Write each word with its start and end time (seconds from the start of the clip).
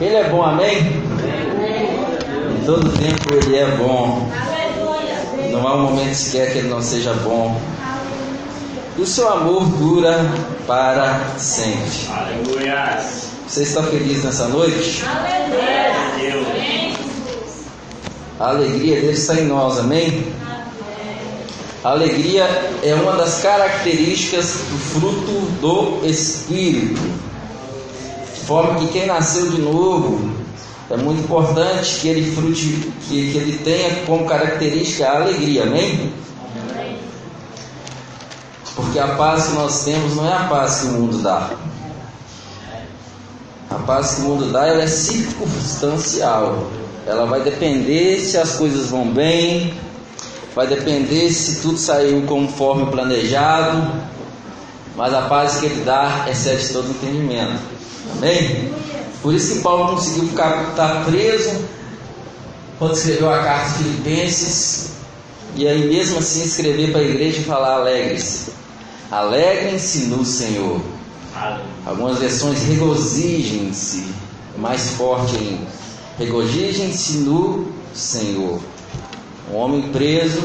Ele 0.00 0.14
é 0.14 0.28
bom, 0.28 0.42
amém? 0.42 0.78
Em 0.78 2.64
todo 2.66 2.90
tempo 2.98 3.32
ele 3.32 3.56
é 3.56 3.66
bom. 3.76 4.30
Não 5.50 5.66
há 5.66 5.74
um 5.74 5.82
momento 5.84 6.14
sequer 6.14 6.52
que 6.52 6.58
ele 6.58 6.68
não 6.68 6.82
seja 6.82 7.14
bom. 7.14 7.58
E 8.98 9.02
o 9.02 9.06
seu 9.06 9.28
amor 9.30 9.64
dura 9.64 10.20
para 10.66 11.18
sempre. 11.38 12.08
Aleluia. 12.10 12.98
Você 13.48 13.62
está 13.62 13.82
feliz 13.84 14.22
nessa 14.24 14.48
noite? 14.48 15.02
A 18.38 18.48
alegria 18.48 19.00
dele 19.00 19.12
está 19.12 19.34
em 19.34 19.46
nós, 19.46 19.78
amém? 19.78 20.26
A 21.82 21.90
alegria 21.90 22.44
é 22.82 22.94
uma 22.94 23.12
das 23.12 23.40
características 23.40 24.46
do 24.68 24.78
fruto 24.78 25.40
do 25.60 26.06
Espírito. 26.06 27.00
Forma 28.46 28.78
que 28.78 28.86
quem 28.92 29.06
nasceu 29.06 29.50
de 29.50 29.60
novo 29.60 30.30
é 30.88 30.96
muito 30.96 31.24
importante 31.24 31.98
que 32.00 32.06
ele 32.06 32.32
frute, 32.32 32.92
que, 33.08 33.32
que 33.32 33.38
ele 33.38 33.58
tenha 33.64 34.04
como 34.06 34.24
característica 34.24 35.04
a 35.04 35.16
alegria, 35.16 35.64
amém? 35.64 36.12
Porque 38.76 39.00
a 39.00 39.08
paz 39.08 39.46
que 39.46 39.54
nós 39.54 39.84
temos 39.84 40.14
não 40.14 40.28
é 40.28 40.32
a 40.32 40.44
paz 40.44 40.80
que 40.80 40.86
o 40.86 40.90
mundo 40.90 41.18
dá. 41.22 41.50
A 43.68 43.74
paz 43.84 44.14
que 44.14 44.20
o 44.20 44.24
mundo 44.24 44.52
dá 44.52 44.64
ela 44.64 44.82
é 44.82 44.86
circunstancial. 44.86 46.68
Ela 47.04 47.26
vai 47.26 47.40
depender 47.40 48.20
se 48.20 48.36
as 48.36 48.52
coisas 48.54 48.90
vão 48.90 49.10
bem, 49.10 49.74
vai 50.54 50.68
depender 50.68 51.32
se 51.32 51.62
tudo 51.62 51.78
saiu 51.78 52.22
conforme 52.26 52.86
planejado, 52.92 53.92
mas 54.96 55.12
a 55.12 55.22
paz 55.22 55.56
que 55.56 55.66
ele 55.66 55.84
dá 55.84 56.26
excede 56.28 56.72
todo 56.72 56.88
entendimento. 56.88 57.60
Amém? 58.16 58.72
Por 59.22 59.34
isso 59.34 59.54
que 59.54 59.60
Paulo 59.60 59.94
conseguiu 59.94 60.28
ficar 60.28 60.74
tá 60.74 61.04
preso 61.04 61.64
quando 62.78 62.94
escreveu 62.94 63.32
a 63.32 63.42
carta 63.42 63.66
aos 63.66 63.76
Filipenses, 63.78 64.90
e 65.54 65.66
aí 65.66 65.88
mesmo 65.88 66.18
assim 66.18 66.44
escrever 66.44 66.92
para 66.92 67.00
a 67.00 67.04
igreja 67.04 67.40
e 67.40 67.44
falar 67.44 67.74
alegre-se. 67.74 68.52
Alegrem-se 69.10 70.06
no 70.06 70.24
Senhor. 70.24 70.80
Algumas 71.84 72.18
versões 72.18 72.62
regozijem-se, 72.62 74.06
mais 74.56 74.90
forte 74.92 75.36
ainda. 75.36 75.66
Regozijem-se 76.18 77.18
no 77.18 77.66
Senhor. 77.94 78.60
Um 79.52 79.56
homem 79.56 79.82
preso, 79.92 80.42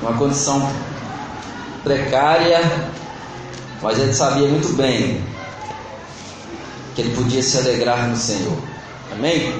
uma 0.00 0.14
condição 0.14 0.68
precária, 1.84 2.60
mas 3.82 3.98
ele 3.98 4.14
sabia 4.14 4.48
muito 4.48 4.72
bem 4.74 5.20
que 6.94 7.02
ele 7.02 7.14
podia 7.16 7.42
se 7.42 7.58
alegrar 7.58 8.08
no 8.08 8.16
Senhor. 8.16 8.56
Amém? 9.12 9.52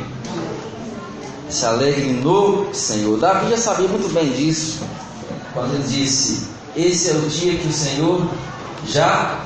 Se 1.49 1.67
alegre 1.67 2.13
no 2.13 2.73
Senhor. 2.73 3.19
Davi 3.19 3.51
já 3.51 3.59
sabia 3.59 3.89
muito 3.89 4.13
bem 4.13 4.31
disso, 4.31 4.81
quando 5.53 5.75
ele 5.75 5.85
disse: 5.85 6.49
Esse 6.77 7.11
é 7.11 7.15
o 7.15 7.21
dia 7.23 7.59
que 7.59 7.67
o 7.67 7.73
Senhor 7.73 8.27
já 8.87 9.41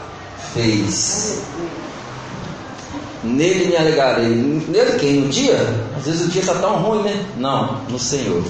fez. 0.52 1.40
Nele 3.24 3.66
me 3.66 3.76
alegarei. 3.76 4.28
Nele 4.28 4.98
quem? 5.00 5.20
No 5.22 5.28
dia? 5.28 5.58
Às 5.96 6.04
vezes 6.04 6.26
o 6.26 6.28
dia 6.28 6.42
está 6.42 6.54
tão 6.54 6.76
ruim, 6.76 7.02
né? 7.02 7.26
Não, 7.36 7.80
no 7.88 7.98
Senhor. 7.98 8.44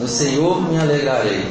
No 0.00 0.08
Senhor 0.08 0.62
me 0.62 0.78
alegarei. 0.78 1.44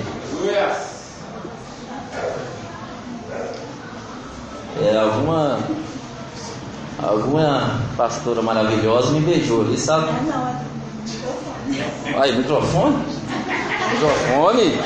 É, 4.81 4.97
alguma 4.97 5.59
alguma 7.01 7.79
pastora 7.95 8.41
maravilhosa 8.41 9.11
me 9.11 9.21
beijou 9.21 9.61
ali, 9.61 9.77
sabe? 9.77 10.07
Não, 10.27 10.47
é 10.47 10.55
microfone. 11.03 12.21
Aí, 12.21 12.37
microfone? 12.37 12.97
Microfone? 13.91 14.79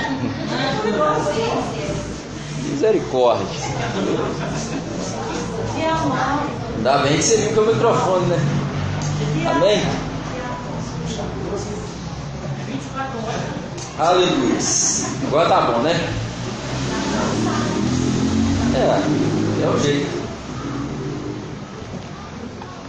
Misericórdia. 2.70 3.48
Ainda 6.78 6.98
bem 7.00 7.18
que 7.18 7.24
você 7.24 7.38
viu 7.38 7.54
que 7.54 7.60
é 7.60 7.62
o 7.62 7.66
microfone, 7.66 8.26
né? 8.28 8.40
Amém? 9.50 9.82
Aleluia. 13.98 14.60
Agora 15.28 15.50
tá 15.50 15.62
bom, 15.62 15.80
né? 15.80 16.14
É, 18.76 19.29
é 19.64 19.70
o 19.70 19.80
jeito. 19.80 20.30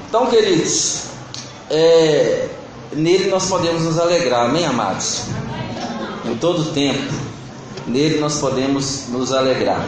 Então, 0.09 0.27
queridos, 0.27 1.05
é, 1.69 2.49
nele 2.93 3.31
nós 3.31 3.47
podemos 3.47 3.83
nos 3.83 3.99
alegrar, 3.99 4.47
amém, 4.47 4.67
amados? 4.67 5.23
Em 6.25 6.37
todo 6.37 6.73
tempo, 6.73 7.13
nele 7.87 8.19
nós 8.21 8.39
podemos 8.39 9.09
nos 9.09 9.33
alegrar. 9.33 9.87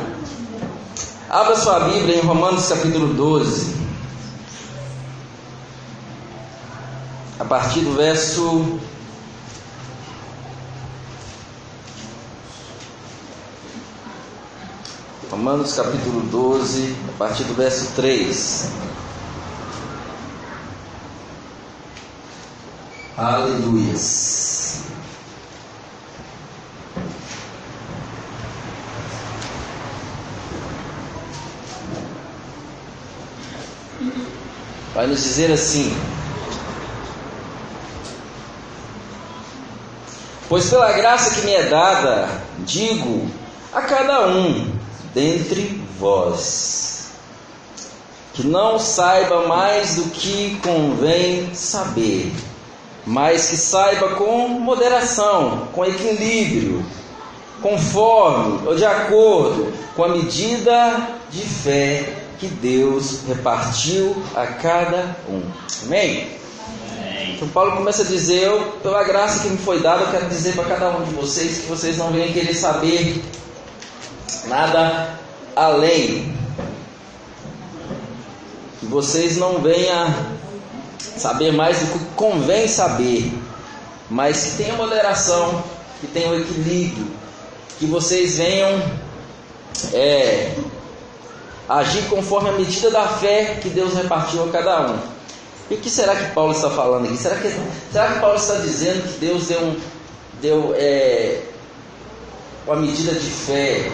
Abra 1.28 1.56
sua 1.56 1.80
Bíblia 1.80 2.18
em 2.18 2.20
Romanos 2.20 2.68
capítulo 2.68 3.14
12. 3.14 3.74
A 7.40 7.44
partir 7.44 7.80
do 7.80 7.96
verso 7.96 8.78
Romanos 15.32 15.72
capítulo 15.72 16.20
12, 16.24 16.94
a 17.08 17.16
partir 17.16 17.44
do 17.44 17.54
verso 17.54 17.90
3. 17.96 18.68
Aleluias. 23.16 24.82
Vai 34.94 35.06
nos 35.06 35.22
dizer 35.22 35.50
assim: 35.50 35.96
Pois 40.46 40.68
pela 40.68 40.92
graça 40.92 41.36
que 41.36 41.46
me 41.46 41.54
é 41.54 41.70
dada, 41.70 42.28
digo 42.66 43.30
a 43.72 43.80
cada 43.80 44.26
um 44.26 44.71
dentre 45.14 45.80
vós, 45.98 47.10
que 48.34 48.46
não 48.46 48.78
saiba 48.78 49.46
mais 49.46 49.96
do 49.96 50.04
que 50.10 50.58
convém 50.62 51.54
saber, 51.54 52.32
mas 53.06 53.48
que 53.48 53.56
saiba 53.56 54.10
com 54.10 54.48
moderação, 54.48 55.68
com 55.72 55.84
equilíbrio, 55.84 56.84
conforme 57.60 58.66
ou 58.66 58.74
de 58.74 58.84
acordo 58.84 59.72
com 59.94 60.04
a 60.04 60.08
medida 60.08 61.08
de 61.30 61.42
fé 61.42 62.22
que 62.38 62.48
Deus 62.48 63.20
repartiu 63.28 64.16
a 64.34 64.46
cada 64.46 65.16
um. 65.28 65.42
Amém? 65.84 66.42
Então 67.34 67.46
Paulo 67.48 67.76
começa 67.76 68.02
a 68.02 68.06
dizer, 68.06 68.44
eu, 68.44 68.60
pela 68.82 69.02
graça 69.04 69.42
que 69.42 69.48
me 69.48 69.58
foi 69.58 69.80
dada, 69.80 70.02
eu 70.02 70.10
quero 70.10 70.28
dizer 70.28 70.54
para 70.54 70.64
cada 70.64 70.90
um 70.90 71.02
de 71.04 71.14
vocês 71.14 71.58
que 71.58 71.66
vocês 71.66 71.98
não 71.98 72.10
venham 72.10 72.32
querer 72.32 72.54
saber 72.54 73.22
nada 74.46 75.18
além. 75.54 76.34
Que 78.80 78.86
vocês 78.86 79.36
não 79.36 79.58
venham 79.60 80.12
saber 81.16 81.52
mais 81.52 81.78
do 81.78 81.98
que 81.98 82.04
convém 82.16 82.66
saber, 82.66 83.32
mas 84.10 84.44
que 84.44 84.62
tenha 84.62 84.74
moderação, 84.74 85.62
que 86.00 86.06
tenha 86.06 86.30
um 86.30 86.40
equilíbrio, 86.40 87.06
que 87.78 87.86
vocês 87.86 88.38
venham 88.38 88.82
é, 89.92 90.54
agir 91.68 92.02
conforme 92.08 92.50
a 92.50 92.52
medida 92.52 92.90
da 92.90 93.08
fé 93.08 93.58
que 93.60 93.68
Deus 93.68 93.94
repartiu 93.94 94.44
a 94.44 94.48
cada 94.48 94.90
um. 94.90 94.98
E 95.70 95.74
o 95.74 95.78
que 95.78 95.88
será 95.88 96.14
que 96.14 96.32
Paulo 96.34 96.52
está 96.52 96.70
falando 96.70 97.06
aqui? 97.06 97.16
Será 97.16 97.36
que, 97.36 97.48
será 97.90 98.12
que 98.12 98.20
Paulo 98.20 98.36
está 98.36 98.56
dizendo 98.56 99.02
que 99.04 99.18
Deus 99.20 99.46
deu, 99.46 99.60
um, 99.60 99.80
deu 100.40 100.74
é, 100.76 101.40
uma 102.66 102.76
medida 102.76 103.12
de 103.12 103.30
fé? 103.30 103.90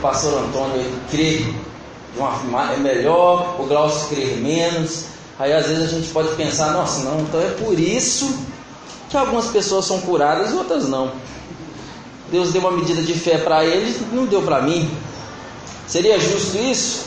Pastor 0.00 0.42
Antônio 0.42 0.76
ele 0.76 1.00
crê 1.10 1.36
de 1.38 2.18
uma, 2.18 2.72
é 2.72 2.76
melhor, 2.76 3.60
o 3.60 3.66
Glaucio 3.66 4.08
crer 4.08 4.36
menos. 4.38 5.04
Aí 5.38 5.52
às 5.52 5.66
vezes 5.66 5.84
a 5.84 5.86
gente 5.86 6.08
pode 6.08 6.28
pensar, 6.36 6.72
nossa, 6.72 7.02
não, 7.02 7.20
então 7.20 7.40
é 7.40 7.50
por 7.50 7.78
isso 7.78 8.34
que 9.08 9.16
algumas 9.16 9.46
pessoas 9.46 9.86
são 9.86 10.00
curadas 10.00 10.50
e 10.50 10.54
outras 10.54 10.88
não. 10.88 11.12
Deus 12.30 12.52
deu 12.52 12.60
uma 12.60 12.72
medida 12.72 13.02
de 13.02 13.14
fé 13.14 13.38
para 13.38 13.64
eles, 13.64 14.00
não 14.12 14.26
deu 14.26 14.42
para 14.42 14.62
mim. 14.62 14.90
Seria 15.86 16.18
justo 16.18 16.56
isso? 16.58 17.06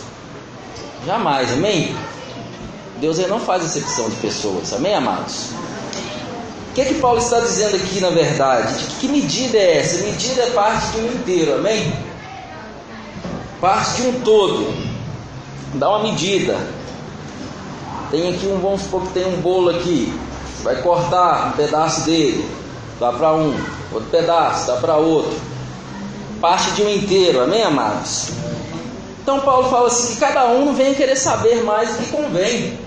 Jamais, 1.05 1.51
amém? 1.53 1.95
Deus 2.99 3.17
não 3.27 3.39
faz 3.39 3.63
exceção 3.63 4.09
de 4.09 4.15
pessoas, 4.17 4.73
amém, 4.73 4.95
amados? 4.95 5.49
O 6.69 6.73
que 6.73 6.81
é 6.81 6.85
que 6.85 6.95
Paulo 6.95 7.19
está 7.19 7.39
dizendo 7.39 7.75
aqui 7.75 7.99
na 7.99 8.09
verdade? 8.09 8.73
De 8.87 8.95
que 8.95 9.07
medida 9.07 9.57
é 9.57 9.77
essa? 9.77 10.03
Medida 10.03 10.41
é 10.41 10.49
parte 10.51 10.87
de 10.87 11.01
um 11.01 11.13
inteiro, 11.13 11.55
amém? 11.55 11.93
Parte 13.63 14.01
de 14.01 14.07
um 14.09 14.19
todo. 14.19 14.73
Dá 15.75 15.87
uma 15.87 15.99
medida. 15.99 16.57
tem 18.11 18.35
aqui 18.35 18.45
um, 18.45 18.59
vamos 18.59 18.81
supor 18.81 19.03
que 19.03 19.13
tem 19.13 19.25
um 19.25 19.39
bolo 19.39 19.69
aqui, 19.69 20.13
vai 20.63 20.81
cortar 20.81 21.47
um 21.47 21.51
pedaço 21.53 22.01
dele, 22.01 22.45
dá 22.99 23.13
para 23.13 23.33
um, 23.33 23.55
outro 23.93 24.09
pedaço, 24.11 24.67
dá 24.67 24.75
para 24.75 24.97
outro, 24.97 25.39
parte 26.41 26.71
de 26.71 26.81
um 26.83 26.89
inteiro, 26.89 27.41
amém, 27.41 27.63
amados? 27.63 28.31
Então 29.21 29.39
Paulo 29.39 29.69
fala 29.69 29.87
assim 29.87 30.15
que 30.15 30.19
cada 30.19 30.45
um 30.47 30.73
venha 30.73 30.93
querer 30.93 31.15
saber 31.15 31.63
mais 31.63 31.87
do 31.87 31.99
que 31.99 32.11
convém, 32.11 32.77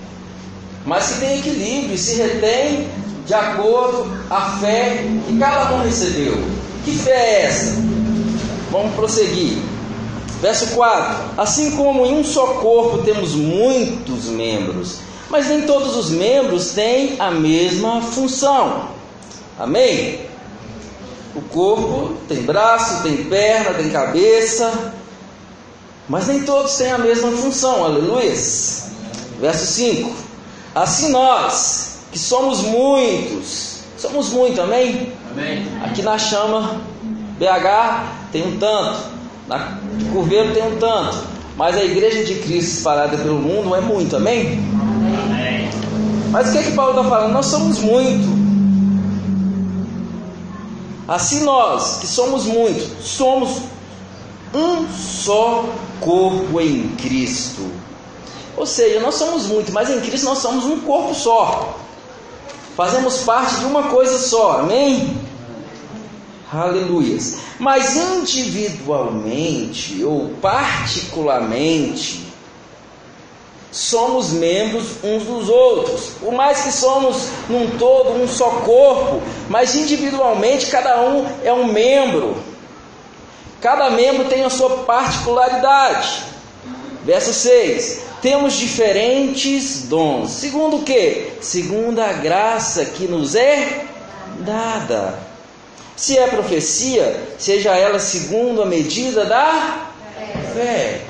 mas 0.85 1.09
que 1.09 1.21
tem 1.21 1.39
equilíbrio 1.39 1.95
e 1.95 1.99
se 1.99 2.17
retém 2.17 2.87
de 3.25 3.33
acordo 3.33 4.13
a 4.29 4.59
fé 4.59 5.07
que 5.27 5.39
cada 5.39 5.75
um 5.75 5.83
recebeu. 5.83 6.35
Que 6.85 6.99
fé 6.99 7.13
é 7.13 7.47
essa? 7.47 7.77
Vamos 8.71 8.95
prosseguir. 8.95 9.66
Verso 10.41 10.69
4: 10.75 11.17
Assim 11.37 11.77
como 11.77 12.05
em 12.05 12.19
um 12.19 12.25
só 12.25 12.47
corpo 12.55 12.99
temos 12.99 13.35
muitos 13.35 14.27
membros, 14.27 14.99
mas 15.31 15.49
nem 15.49 15.63
todos 15.63 15.97
os 15.97 16.11
membros 16.11 16.71
têm 16.71 17.17
a 17.19 17.31
mesma 17.31 18.03
função. 18.03 18.91
Amém? 19.59 20.21
O 21.35 21.41
corpo 21.43 22.15
tem 22.29 22.43
braço, 22.43 23.03
tem 23.03 23.25
perna, 23.25 23.75
tem 23.75 23.91
cabeça, 23.91 24.93
mas 26.09 26.27
nem 26.27 26.43
todos 26.43 26.77
têm 26.77 26.93
a 26.93 26.99
mesma 26.99 27.31
função. 27.33 27.85
Aleluia. 27.85 28.35
Verso 29.41 29.67
5: 29.67 30.15
Assim 30.75 31.11
nós, 31.11 31.99
que 32.13 32.19
somos 32.19 32.61
muitos, 32.61 33.79
somos 33.97 34.31
muitos, 34.31 34.59
amém? 34.59 35.13
Amém. 35.31 35.67
Aqui 35.83 36.03
na 36.03 36.19
chama 36.19 36.81
BH 37.39 38.31
tem 38.33 38.47
um 38.47 38.59
tanto, 38.59 39.16
na 39.49 39.79
Curveiro 40.13 40.53
tem 40.53 40.63
um 40.63 40.77
tanto, 40.77 41.19
mas 41.57 41.77
a 41.77 41.85
igreja 41.85 42.25
de 42.25 42.41
Cristo 42.41 42.79
espalhada 42.79 43.17
pelo 43.17 43.39
mundo 43.39 43.75
é 43.75 43.81
muito, 43.81 44.17
amém? 44.17 44.59
Amém. 45.25 45.71
Mas 46.31 46.49
o 46.49 46.53
que, 46.53 46.59
é 46.59 46.63
que 46.65 46.73
Paulo 46.73 46.99
está 46.99 47.09
falando? 47.09 47.33
Nós 47.33 47.47
somos 47.47 47.79
muito. 47.79 48.47
Assim 51.09 51.45
nós, 51.45 51.99
que 51.99 52.07
somos 52.07 52.45
muitos, 52.45 52.89
somos 53.07 53.61
um 54.53 54.87
só 54.89 55.65
corpo 56.01 56.61
em 56.61 56.89
Cristo. 56.97 57.71
Ou 58.57 58.67
seja, 58.67 59.01
nós 59.01 59.15
somos 59.15 59.47
muito, 59.47 59.73
mas 59.73 59.89
em 59.89 60.01
Cristo 60.01 60.25
nós 60.25 60.39
somos 60.39 60.65
um 60.65 60.81
corpo 60.81 61.15
só. 61.15 61.79
Fazemos 62.77 63.19
parte 63.19 63.57
de 63.57 63.65
uma 63.67 63.85
coisa 63.85 64.19
só, 64.19 64.61
amém? 64.61 65.17
Aleluias. 66.53 67.39
Mas 67.59 67.97
individualmente 67.97 70.05
ou 70.05 70.29
particularmente, 70.41 72.25
somos 73.73 74.31
membros 74.31 75.03
uns 75.03 75.25
dos 75.25 75.49
outros. 75.49 76.11
Por 76.21 76.33
mais 76.33 76.63
que 76.63 76.71
somos 76.73 77.29
num 77.49 77.77
todo 77.77 78.23
um 78.23 78.29
só 78.29 78.49
corpo, 78.65 79.21
mas 79.49 79.75
individualmente 79.75 80.67
cada 80.67 81.03
um 81.03 81.27
é 81.43 81.53
um 81.53 81.67
membro. 81.67 82.37
Cada 83.61 83.91
membro 83.91 84.27
tem 84.27 84.45
a 84.45 84.51
sua 84.51 84.85
particularidade. 84.85 86.23
Verso 87.05 87.35
6: 87.35 88.03
Temos 88.23 88.55
diferentes 88.55 89.83
dons. 89.83 90.31
Segundo 90.31 90.77
o 90.77 90.83
que? 90.83 91.33
Segundo 91.41 91.99
a 92.01 92.13
graça 92.13 92.85
que 92.85 93.09
nos 93.09 93.35
é 93.35 93.85
dada. 94.41 95.26
Se 95.97 96.19
é 96.19 96.27
profecia, 96.27 97.19
seja 97.39 97.75
ela 97.75 97.99
segundo 97.99 98.63
a 98.63 98.67
medida 98.67 99.25
da 99.25 99.89
fé. 100.55 101.01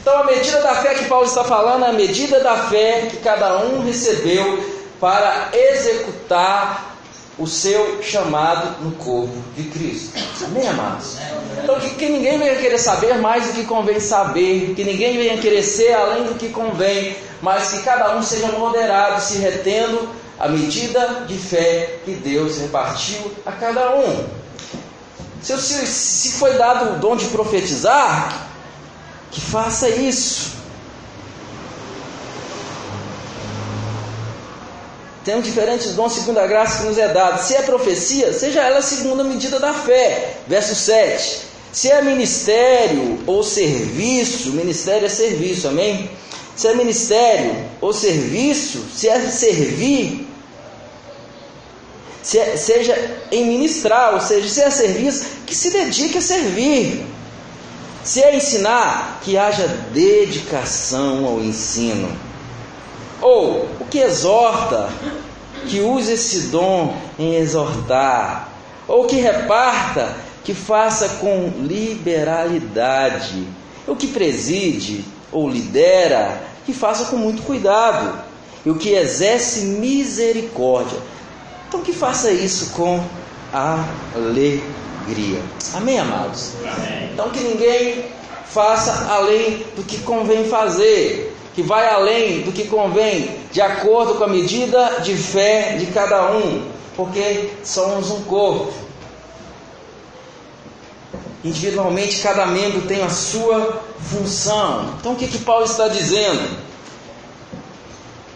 Então, 0.00 0.18
a 0.18 0.24
medida 0.24 0.62
da 0.62 0.76
fé 0.76 0.94
que 0.94 1.04
Paulo 1.04 1.26
está 1.26 1.44
falando 1.44 1.84
é 1.84 1.90
a 1.90 1.92
medida 1.92 2.40
da 2.40 2.56
fé 2.68 3.08
que 3.10 3.18
cada 3.18 3.58
um 3.58 3.84
recebeu 3.84 4.64
para 4.98 5.50
executar 5.52 6.96
o 7.38 7.46
seu 7.46 8.02
chamado 8.02 8.82
no 8.82 8.92
corpo 8.92 9.34
de 9.56 9.64
Cristo. 9.64 10.18
Amém, 10.44 10.68
amados? 10.68 11.16
Então, 11.62 11.78
que, 11.80 11.90
que 11.90 12.08
ninguém 12.08 12.38
venha 12.38 12.56
querer 12.56 12.78
saber 12.78 13.18
mais 13.18 13.46
do 13.46 13.52
que 13.54 13.64
convém 13.64 14.00
saber, 14.00 14.74
que 14.74 14.84
ninguém 14.84 15.16
venha 15.16 15.38
querer 15.38 15.62
ser 15.62 15.94
além 15.94 16.24
do 16.24 16.34
que 16.34 16.48
convém, 16.50 17.16
mas 17.40 17.72
que 17.72 17.82
cada 17.82 18.16
um 18.16 18.22
seja 18.22 18.48
moderado, 18.48 19.22
se 19.22 19.38
retendo 19.38 20.08
a 20.40 20.48
medida 20.48 21.26
de 21.28 21.36
fé 21.36 21.98
que 22.02 22.12
Deus 22.12 22.56
repartiu 22.56 23.30
a 23.44 23.52
cada 23.52 23.94
um. 23.94 24.26
Se, 25.42 25.54
se, 25.60 25.86
se 25.86 26.32
foi 26.32 26.54
dado 26.54 26.94
o 26.94 26.98
dom 26.98 27.14
de 27.14 27.26
profetizar, 27.26 28.48
que 29.30 29.38
faça 29.38 29.90
isso. 29.90 30.52
Temos 35.22 35.44
diferentes 35.44 35.94
dons 35.94 36.14
segundo 36.14 36.38
a 36.38 36.46
graça 36.46 36.78
que 36.78 36.88
nos 36.88 36.96
é 36.96 37.08
dada. 37.08 37.36
Se 37.36 37.54
é 37.54 37.60
profecia, 37.60 38.32
seja 38.32 38.62
ela 38.62 38.80
segundo 38.80 39.20
a 39.20 39.24
medida 39.24 39.60
da 39.60 39.74
fé. 39.74 40.38
Verso 40.48 40.74
7. 40.74 41.42
Se 41.70 41.90
é 41.90 42.00
ministério 42.00 43.22
ou 43.26 43.42
serviço, 43.42 44.52
ministério 44.52 45.04
é 45.04 45.10
serviço, 45.10 45.68
amém? 45.68 46.10
Se 46.56 46.66
é 46.66 46.74
ministério 46.74 47.54
ou 47.80 47.92
serviço, 47.92 48.84
se 48.94 49.06
é 49.06 49.20
servir, 49.28 50.29
se 52.30 52.38
é, 52.38 52.56
seja 52.56 52.96
em 53.32 53.44
ministrar, 53.44 54.14
ou 54.14 54.20
seja, 54.20 54.48
se 54.48 54.62
é 54.62 54.70
serviço, 54.70 55.26
que 55.44 55.52
se 55.52 55.68
dedique 55.68 56.18
a 56.18 56.20
servir. 56.20 57.04
Se 58.04 58.22
é 58.22 58.36
ensinar, 58.36 59.18
que 59.24 59.36
haja 59.36 59.66
dedicação 59.92 61.26
ao 61.26 61.40
ensino. 61.40 62.08
Ou 63.20 63.68
o 63.80 63.84
que 63.90 63.98
exorta, 63.98 64.90
que 65.66 65.80
use 65.80 66.12
esse 66.12 66.42
dom 66.42 66.96
em 67.18 67.34
exortar. 67.34 68.48
Ou 68.86 69.06
que 69.06 69.16
reparta, 69.16 70.14
que 70.44 70.54
faça 70.54 71.08
com 71.20 71.50
liberalidade. 71.58 73.44
O 73.88 73.96
que 73.96 74.06
preside 74.06 75.04
ou 75.32 75.48
lidera, 75.48 76.40
que 76.64 76.72
faça 76.72 77.06
com 77.06 77.16
muito 77.16 77.42
cuidado. 77.42 78.20
E 78.64 78.70
o 78.70 78.76
que 78.76 78.90
exerce 78.90 79.62
misericórdia, 79.62 81.00
então 81.70 81.82
que 81.82 81.92
faça 81.92 82.32
isso 82.32 82.70
com 82.70 83.00
alegria. 84.12 85.40
Amém, 85.72 86.00
amados? 86.00 86.54
Amém. 86.64 87.10
Então 87.12 87.30
que 87.30 87.38
ninguém 87.38 88.06
faça 88.44 89.06
além 89.08 89.64
do 89.76 89.84
que 89.84 89.98
convém 89.98 90.48
fazer, 90.48 91.32
que 91.54 91.62
vai 91.62 91.88
além 91.88 92.40
do 92.40 92.50
que 92.50 92.66
convém, 92.66 93.38
de 93.52 93.60
acordo 93.60 94.14
com 94.14 94.24
a 94.24 94.26
medida 94.26 95.00
de 95.04 95.14
fé 95.14 95.76
de 95.76 95.86
cada 95.86 96.32
um, 96.32 96.68
porque 96.96 97.52
somos 97.62 98.10
um 98.10 98.24
corpo. 98.24 98.72
Individualmente, 101.44 102.20
cada 102.20 102.46
membro 102.46 102.82
tem 102.82 103.00
a 103.02 103.10
sua 103.10 103.80
função. 104.10 104.92
Então, 104.98 105.12
o 105.12 105.16
que, 105.16 105.28
que 105.28 105.38
Paulo 105.38 105.64
está 105.64 105.86
dizendo? 105.86 106.58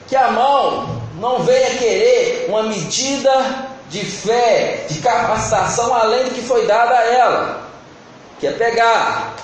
Que 0.06 0.14
a 0.14 0.30
mão 0.30 1.03
não 1.18 1.40
venha 1.40 1.70
querer 1.78 2.46
uma 2.48 2.64
medida 2.64 3.68
de 3.90 4.04
fé, 4.04 4.86
de 4.88 4.98
capacitação 5.00 5.94
além 5.94 6.24
do 6.24 6.30
que 6.30 6.42
foi 6.42 6.66
dada 6.66 6.94
a 6.98 7.04
ela, 7.04 7.70
que 8.40 8.46
é 8.46 8.52
pegar. 8.52 9.36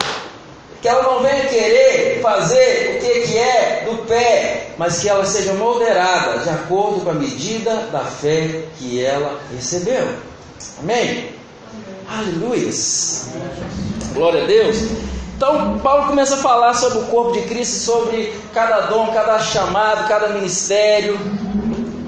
Que 0.83 0.89
ela 0.89 1.03
não 1.03 1.23
venha 1.23 1.45
querer 1.45 2.21
fazer 2.23 2.97
o 2.97 3.01
que, 3.01 3.21
que 3.27 3.39
é 3.39 3.85
do 3.85 3.99
pé, 4.07 4.71
mas 4.79 4.99
que 4.99 5.11
ela 5.11 5.27
seja 5.27 5.53
moderada, 5.53 6.39
de 6.39 6.49
acordo 6.49 7.03
com 7.03 7.11
a 7.11 7.15
medida 7.15 7.75
da 7.93 8.01
fé 8.01 8.63
que 8.79 9.05
ela 9.05 9.39
recebeu. 9.55 10.09
Amém? 10.79 11.29
Aleluia! 12.09 12.71
Glória 14.15 14.43
a 14.43 14.47
Deus. 14.47 14.77
Então, 15.41 15.79
Paulo 15.79 16.07
começa 16.07 16.35
a 16.35 16.37
falar 16.37 16.75
sobre 16.75 16.99
o 16.99 17.07
corpo 17.07 17.33
de 17.33 17.41
Cristo, 17.47 17.77
sobre 17.77 18.39
cada 18.53 18.81
dom, 18.89 19.07
cada 19.07 19.39
chamado, 19.39 20.07
cada 20.07 20.29
ministério. 20.29 21.19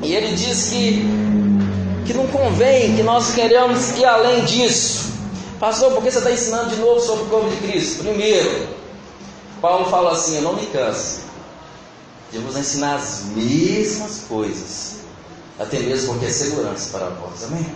E 0.02 0.14
ele 0.14 0.36
diz 0.36 0.68
que, 0.68 1.02
que 2.04 2.12
não 2.12 2.26
convém, 2.26 2.94
que 2.94 3.02
nós 3.02 3.32
queremos 3.32 3.96
ir 3.96 4.04
além 4.04 4.44
disso. 4.44 5.14
Pastor, 5.58 5.92
por 5.92 6.02
que 6.02 6.10
você 6.10 6.18
está 6.18 6.30
ensinando 6.30 6.74
de 6.74 6.76
novo 6.76 7.00
sobre 7.00 7.22
o 7.24 7.26
corpo 7.28 7.48
de 7.48 7.56
Cristo? 7.68 8.04
Primeiro, 8.04 8.68
Paulo 9.62 9.86
fala 9.86 10.12
assim: 10.12 10.36
Eu 10.36 10.42
não 10.42 10.52
me 10.52 10.66
canso 10.66 11.22
de 12.30 12.36
vos 12.36 12.54
ensinar 12.54 12.96
as 12.96 13.22
mesmas 13.34 14.24
coisas, 14.28 14.96
até 15.58 15.78
mesmo 15.78 16.12
porque 16.12 16.26
é 16.26 16.30
segurança 16.30 16.98
para 16.98 17.08
vós. 17.08 17.44
Amém? 17.44 17.66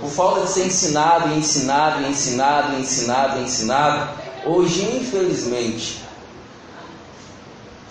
Por 0.00 0.08
falta 0.08 0.46
de 0.46 0.50
ser 0.50 0.64
ensinado, 0.64 1.28
ensinado, 1.34 2.06
ensinado, 2.06 2.78
ensinado, 2.78 3.40
ensinado, 3.42 4.25
hoje, 4.46 4.82
infelizmente, 4.96 6.02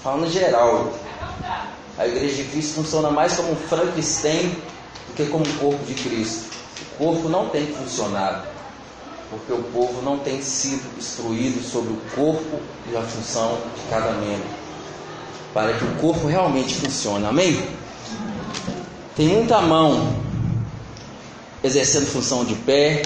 falando 0.01 0.31
geral, 0.31 0.93
a 1.97 2.07
igreja 2.07 2.43
de 2.43 2.49
Cristo 2.49 2.75
funciona 2.75 3.09
mais 3.11 3.33
como 3.35 3.51
um 3.51 3.55
Frankenstein 3.55 4.49
do 5.07 5.13
que 5.15 5.25
como 5.25 5.45
um 5.45 5.57
corpo 5.57 5.85
de 5.85 5.93
Cristo. 5.93 6.55
O 6.93 6.97
corpo 6.97 7.29
não 7.29 7.49
tem 7.49 7.67
funcionado, 7.67 8.47
porque 9.29 9.53
o 9.53 9.63
povo 9.63 10.01
não 10.01 10.17
tem 10.19 10.41
sido 10.41 10.97
instruído 10.97 11.61
sobre 11.61 11.93
o 11.93 12.01
corpo 12.15 12.59
e 12.91 12.95
a 12.95 13.01
função 13.01 13.57
de 13.75 13.89
cada 13.89 14.11
membro. 14.13 14.65
para 15.53 15.71
que 15.71 15.85
o 15.85 15.95
corpo 15.95 16.27
realmente 16.27 16.75
funcione. 16.75 17.25
Amém? 17.25 17.65
Tem 19.15 19.29
muita 19.29 19.61
mão 19.61 20.13
exercendo 21.63 22.05
função 22.07 22.43
de 22.43 22.55
pé, 22.55 23.03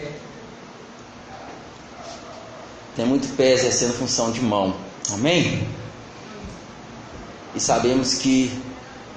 tem 2.95 3.05
muito 3.05 3.35
pé 3.35 3.53
exercendo 3.53 3.93
função 3.93 4.31
de 4.31 4.41
mão. 4.41 4.75
Amém? 5.11 5.67
E 7.55 7.59
sabemos 7.59 8.15
que 8.15 8.51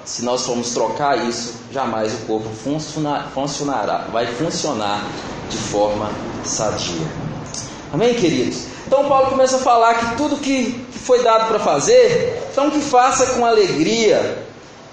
se 0.05 0.23
nós 0.23 0.45
formos 0.45 0.71
trocar 0.71 1.27
isso, 1.27 1.55
jamais 1.71 2.13
o 2.13 2.17
corpo 2.25 2.49
funcionará, 3.33 4.07
vai 4.11 4.27
funcionar 4.27 5.05
de 5.49 5.57
forma 5.57 6.09
sadia. 6.43 7.07
Amém, 7.91 8.13
queridos? 8.15 8.65
Então 8.85 9.07
Paulo 9.07 9.29
começa 9.29 9.57
a 9.57 9.59
falar 9.59 9.93
que 9.93 10.17
tudo 10.17 10.37
que 10.37 10.85
foi 10.91 11.23
dado 11.23 11.47
para 11.47 11.59
fazer, 11.59 12.43
então 12.51 12.69
que 12.69 12.79
faça 12.79 13.27
com 13.27 13.45
alegria. 13.45 14.43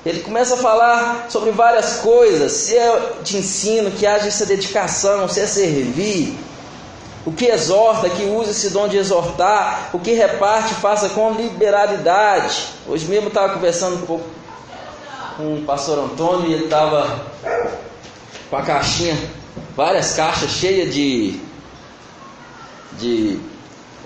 Ele 0.05 0.21
começa 0.21 0.55
a 0.55 0.57
falar 0.57 1.27
sobre 1.29 1.51
várias 1.51 1.97
coisas, 1.97 2.53
se 2.53 2.77
é 2.77 3.13
de 3.23 3.37
ensino, 3.37 3.91
que 3.91 4.07
haja 4.07 4.29
essa 4.29 4.47
dedicação, 4.47 5.29
se 5.29 5.41
é 5.41 5.47
servir, 5.47 6.39
o 7.25 7.33
que 7.33 7.47
exorta, 7.47 8.09
que 8.09 8.25
use 8.25 8.51
esse 8.51 8.71
dom 8.71 8.89
de 8.89 8.97
exortar, 8.97 9.91
o 9.93 9.99
que 9.99 10.13
reparte, 10.13 10.75
faça 10.75 11.11
com 11.11 11.33
liberalidade. 11.33 12.69
Hoje 12.89 13.07
mesmo 13.07 13.29
estava 13.29 13.53
conversando 13.53 14.07
com, 14.07 14.21
com 15.37 15.55
o 15.57 15.63
pastor 15.67 15.99
Antônio 15.99 16.51
e 16.51 16.55
ele 16.55 16.65
estava 16.65 17.27
com 18.49 18.57
a 18.57 18.63
caixinha, 18.63 19.17
várias 19.77 20.15
caixas 20.15 20.51
cheias 20.51 20.95
de, 20.95 21.39
de 22.99 23.39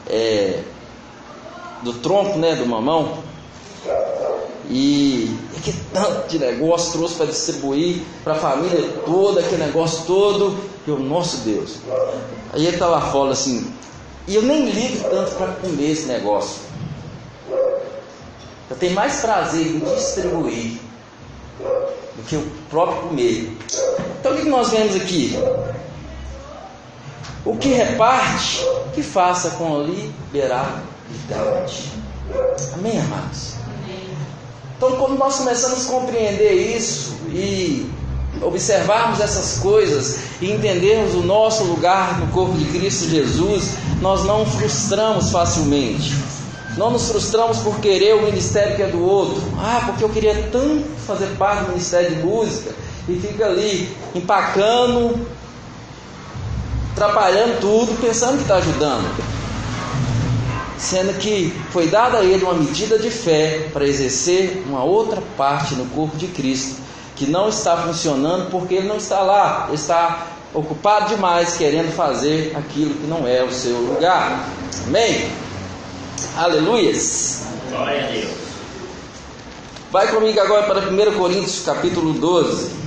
é, 0.09 0.61
do 1.83 1.93
tronco, 1.95 2.39
né, 2.39 2.57
do 2.57 2.67
mamão. 2.67 3.23
E 4.69 5.31
que 5.63 5.73
tanto 5.93 6.29
de 6.29 6.39
negócio 6.39 6.93
trouxe 6.93 7.15
para 7.15 7.27
distribuir 7.27 8.03
para 8.23 8.35
a 8.35 8.37
família 8.37 8.83
toda, 9.05 9.41
aquele 9.41 9.65
negócio 9.65 10.05
todo. 10.07 10.59
E 10.87 10.91
o 10.91 10.99
nosso 10.99 11.39
Deus. 11.39 11.77
Aí 12.53 12.67
ele 12.67 12.77
estava 12.77 13.01
fora 13.11 13.33
assim, 13.33 13.73
e 14.27 14.35
eu 14.35 14.43
nem 14.43 14.71
ligo 14.71 15.09
tanto 15.09 15.33
para 15.37 15.53
comer 15.53 15.91
esse 15.91 16.07
negócio. 16.07 16.63
Eu 18.71 18.77
tenho 18.77 18.95
mais 18.95 19.21
prazer 19.21 19.67
em 19.67 19.79
distribuir 19.81 20.79
do 22.17 22.23
que 22.27 22.37
o 22.37 22.51
próprio 22.71 23.09
comer. 23.09 23.57
Então 24.21 24.33
o 24.33 24.37
que 24.37 24.49
nós 24.49 24.71
vemos 24.71 24.97
aqui? 24.97 25.39
O 27.45 27.57
que 27.57 27.69
reparte, 27.69 28.65
que 28.95 29.03
faça 29.03 29.51
com 29.51 29.83
liberalidade. 29.83 30.85
Amém, 32.75 32.99
amados? 33.01 33.55
Então, 34.77 34.97
quando 34.97 35.19
nós 35.19 35.37
começamos 35.37 35.87
a 35.87 35.91
compreender 35.91 36.77
isso 36.77 37.15
e 37.29 37.91
observarmos 38.43 39.21
essas 39.21 39.59
coisas 39.59 40.19
e 40.41 40.51
entendermos 40.51 41.15
o 41.15 41.23
nosso 41.23 41.65
lugar 41.65 42.19
no 42.21 42.27
corpo 42.29 42.57
de 42.57 42.65
Cristo 42.67 43.09
Jesus, 43.09 43.71
nós 44.01 44.25
não 44.25 44.45
frustramos 44.47 45.31
facilmente. 45.31 46.15
Não 46.77 46.91
nos 46.91 47.09
frustramos 47.09 47.59
por 47.59 47.79
querer 47.79 48.15
o 48.17 48.23
ministério 48.23 48.75
que 48.75 48.83
é 48.83 48.89
do 48.89 49.03
outro. 49.03 49.41
Ah, 49.59 49.83
porque 49.87 50.03
eu 50.03 50.09
queria 50.09 50.49
tanto 50.51 50.85
fazer 51.07 51.27
parte 51.39 51.65
do 51.65 51.69
ministério 51.69 52.17
de 52.17 52.23
música 52.23 52.73
e 53.09 53.15
fica 53.15 53.47
ali 53.47 53.97
empacando, 54.15 55.27
atrapalhando 56.93 57.61
tudo, 57.61 58.01
pensando 58.01 58.37
que 58.37 58.43
está 58.43 58.57
ajudando. 58.57 59.25
Sendo 60.77 61.17
que 61.19 61.55
foi 61.71 61.87
dada 61.87 62.19
a 62.19 62.25
ele 62.25 62.43
uma 62.43 62.55
medida 62.55 62.99
de 62.99 63.09
fé 63.09 63.69
para 63.73 63.87
exercer 63.87 64.65
uma 64.67 64.83
outra 64.83 65.23
parte 65.37 65.77
no 65.77 65.87
corpo 65.87 66.17
de 66.17 66.27
Cristo 66.27 66.84
que 67.17 67.27
não 67.27 67.49
está 67.49 67.77
funcionando 67.77 68.51
porque 68.51 68.75
ele 68.75 68.89
não 68.89 68.97
está 68.97 69.21
lá, 69.21 69.71
está 69.73 70.29
ocupado 70.53 71.09
demais 71.09 71.57
querendo 71.57 71.93
fazer 71.95 72.57
aquilo 72.57 72.95
que 72.95 73.07
não 73.07 73.27
é 73.27 73.43
o 73.43 73.53
seu 73.53 73.77
lugar. 73.77 74.49
Amém? 74.87 75.31
Aleluias. 76.37 77.43
Glória 77.71 78.05
a 78.05 78.11
Deus. 78.11 78.45
Vai 79.91 80.09
comigo 80.09 80.41
agora 80.41 80.65
para 80.65 80.89
1 80.91 81.19
Coríntios 81.19 81.63
capítulo 81.65 82.13
12. 82.13 82.85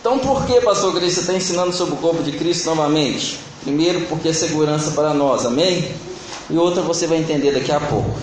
Então 0.00 0.18
por 0.18 0.44
que, 0.44 0.60
pastor 0.60 0.92
Cristo, 0.92 1.14
você 1.14 1.20
está 1.20 1.34
ensinando 1.34 1.72
sobre 1.72 1.94
o 1.94 1.96
corpo 1.96 2.22
de 2.22 2.32
Cristo 2.32 2.66
novamente? 2.66 3.38
Primeiro, 3.62 4.02
porque 4.02 4.28
é 4.28 4.32
segurança 4.32 4.90
para 4.90 5.14
nós, 5.14 5.46
amém? 5.46 5.90
E 6.50 6.58
outra 6.58 6.82
você 6.82 7.06
vai 7.06 7.18
entender 7.18 7.52
daqui 7.52 7.72
a 7.72 7.80
pouco. 7.80 8.18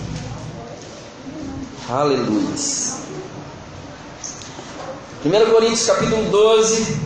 Aleluia. 1.89 2.55
1 5.25 5.51
Coríntios 5.51 5.85
capítulo 5.85 6.29
12. 6.29 6.99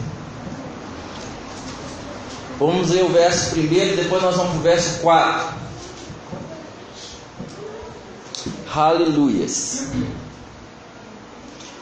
Vamos 2.59 2.89
ler 2.89 3.03
o 3.03 3.09
verso 3.09 3.51
primeiro, 3.51 3.97
depois 3.97 4.21
nós 4.21 4.35
vamos 4.35 4.51
para 4.51 4.59
o 4.59 4.63
verso 4.63 4.99
4. 5.01 5.55
Aleluias. 8.73 9.87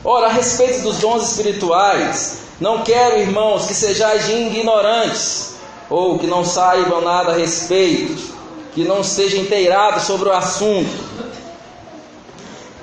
Ora, 0.03 0.27
a 0.27 0.31
respeito 0.31 0.81
dos 0.81 0.97
dons 0.97 1.29
espirituais, 1.29 2.39
não 2.59 2.83
quero, 2.83 3.19
irmãos, 3.19 3.65
que 3.67 3.73
sejais 3.73 4.27
ignorantes, 4.27 5.53
ou 5.89 6.19
que 6.19 6.27
não 6.27 6.43
saibam 6.43 7.01
nada 7.01 7.31
a 7.31 7.35
respeito 7.35 8.32
que 8.73 8.83
não 8.83 9.01
esteja 9.01 9.37
inteirado 9.37 10.01
sobre 10.01 10.29
o 10.29 10.33
assunto. 10.33 10.91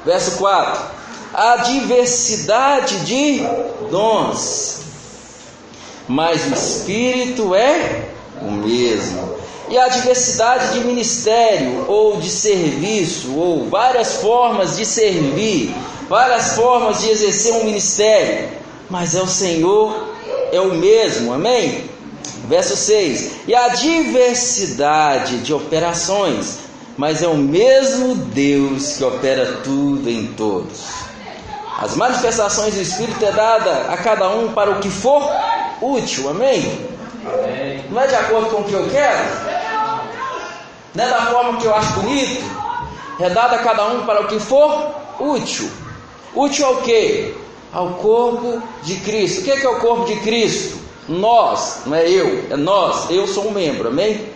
Verso 0.05 0.39
4: 0.39 0.81
A 1.35 1.57
diversidade 1.57 3.01
de 3.01 3.43
dons, 3.91 4.83
mas 6.09 6.45
o 6.47 6.55
Espírito 6.55 7.55
é 7.55 8.09
o 8.41 8.51
mesmo. 8.51 9.41
E 9.69 9.79
a 9.79 9.89
diversidade 9.89 10.73
de 10.73 10.85
ministério 10.85 11.85
ou 11.87 12.17
de 12.17 12.29
serviço, 12.29 13.33
ou 13.37 13.69
várias 13.69 14.17
formas 14.17 14.77
de 14.77 14.85
servir, 14.85 15.73
várias 16.09 16.57
formas 16.57 17.03
de 17.03 17.11
exercer 17.11 17.53
um 17.53 17.65
ministério, 17.65 18.49
mas 18.89 19.15
é 19.15 19.23
o 19.23 19.29
Senhor, 19.29 20.09
é 20.51 20.61
o 20.61 20.75
mesmo, 20.75 21.33
amém? 21.33 21.89
Verso 22.49 22.77
6: 22.77 23.33
E 23.47 23.55
a 23.55 23.69
diversidade 23.69 25.39
de 25.39 25.53
operações, 25.53 26.59
mas 26.97 27.23
é 27.23 27.29
o 27.29 27.37
mesmo 27.37 28.15
Deus 28.15 28.97
que 28.97 29.05
opera 29.05 29.61
tudo 29.63 30.09
em 30.09 30.27
todos. 30.29 31.01
As 31.79 31.97
manifestações 31.97 32.75
do 32.75 32.83
Espírito 32.83 33.25
é 33.25 33.33
dada 33.33 33.87
a 33.89 33.97
cada 33.97 34.29
um 34.29 34.53
para 34.53 34.71
o 34.71 34.81
que 34.81 34.91
for 34.91 35.23
útil, 35.81 36.29
amém? 36.29 36.79
amém. 37.25 37.85
Não 37.91 38.01
é 38.01 38.07
de 38.07 38.15
acordo 38.15 38.51
com 38.51 38.63
o 38.63 38.65
que 38.65 38.75
eu 38.75 38.89
quero? 38.91 39.25
Não 40.95 41.05
é 41.05 41.09
da 41.09 41.27
forma 41.27 41.59
que 41.59 41.67
eu 41.67 41.75
acho 41.75 41.93
bonito? 41.95 42.45
É 43.21 43.31
dada 43.31 43.57
a 43.57 43.59
cada 43.61 43.87
um 43.87 44.05
para 44.05 44.23
o 44.23 44.27
que 44.27 44.41
for 44.41 44.95
útil. 45.21 45.71
Útil 46.35 46.67
ao 46.67 46.77
que? 46.79 47.35
Ao 47.73 47.91
corpo 47.95 48.63
de 48.83 48.97
Cristo. 48.97 49.41
O 49.41 49.45
que 49.45 49.53
é, 49.53 49.57
que 49.57 49.67
é 49.67 49.71
o 49.71 49.79
corpo 49.79 50.05
de 50.05 50.17
Cristo? 50.17 50.80
Nós, 51.09 51.83
não 51.87 51.97
é 51.97 52.09
eu, 52.09 52.47
é 52.51 52.57
nós. 52.57 53.11
Eu 53.11 53.27
sou 53.27 53.49
um 53.49 53.51
membro, 53.51 53.89
amém? 53.89 54.29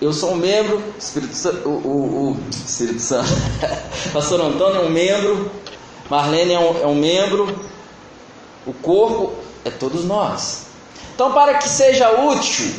Eu 0.00 0.12
sou 0.12 0.32
um 0.32 0.36
membro, 0.36 0.82
Espírito 0.98 1.34
Santo, 1.34 1.68
o, 1.68 1.72
o, 1.72 2.30
o 2.32 2.50
Espírito 2.50 3.00
Santo. 3.00 3.30
Pastor 4.12 4.40
Antônio 4.42 4.82
é 4.82 4.84
um 4.84 4.90
membro, 4.90 5.50
Marlene 6.10 6.52
é 6.52 6.58
um, 6.58 6.82
é 6.82 6.86
um 6.86 6.94
membro, 6.94 7.58
o 8.66 8.74
corpo 8.74 9.32
é 9.64 9.70
todos 9.70 10.04
nós. 10.04 10.66
Então, 11.14 11.32
para 11.32 11.54
que 11.54 11.68
seja 11.68 12.10
útil 12.10 12.74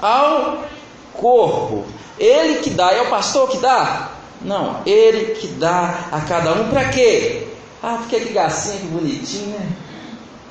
ao 0.00 0.64
corpo, 1.12 1.84
ele 2.18 2.60
que 2.60 2.70
dá, 2.70 2.90
é 2.92 3.02
o 3.02 3.10
pastor 3.10 3.50
que 3.50 3.58
dá? 3.58 4.12
Não, 4.40 4.80
ele 4.86 5.34
que 5.34 5.48
dá 5.48 6.08
a 6.10 6.20
cada 6.22 6.52
um 6.52 6.70
para 6.70 6.88
quê? 6.88 7.48
Ah, 7.82 7.98
porque 7.98 8.20
que 8.20 8.32
gracinha, 8.32 8.78
que 8.78 8.86
bonitinho, 8.86 9.48
né? 9.48 9.68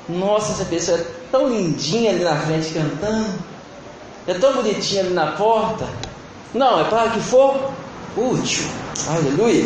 Nossa, 0.07 0.53
essa 0.53 0.65
pessoa 0.65 0.97
é 0.97 1.05
tão 1.31 1.49
lindinha 1.49 2.11
ali 2.11 2.23
na 2.23 2.35
frente 2.35 2.73
cantando, 2.73 3.33
é 4.27 4.33
tão 4.35 4.53
bonitinha 4.53 5.01
ali 5.01 5.13
na 5.13 5.31
porta. 5.31 5.87
Não, 6.53 6.79
é 6.79 6.83
para 6.85 7.09
que 7.09 7.19
for 7.19 7.71
útil. 8.15 8.65
Aleluia. 9.07 9.65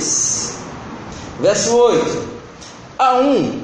Verso 1.39 1.75
8: 1.75 2.29
A 2.97 3.15
um, 3.15 3.61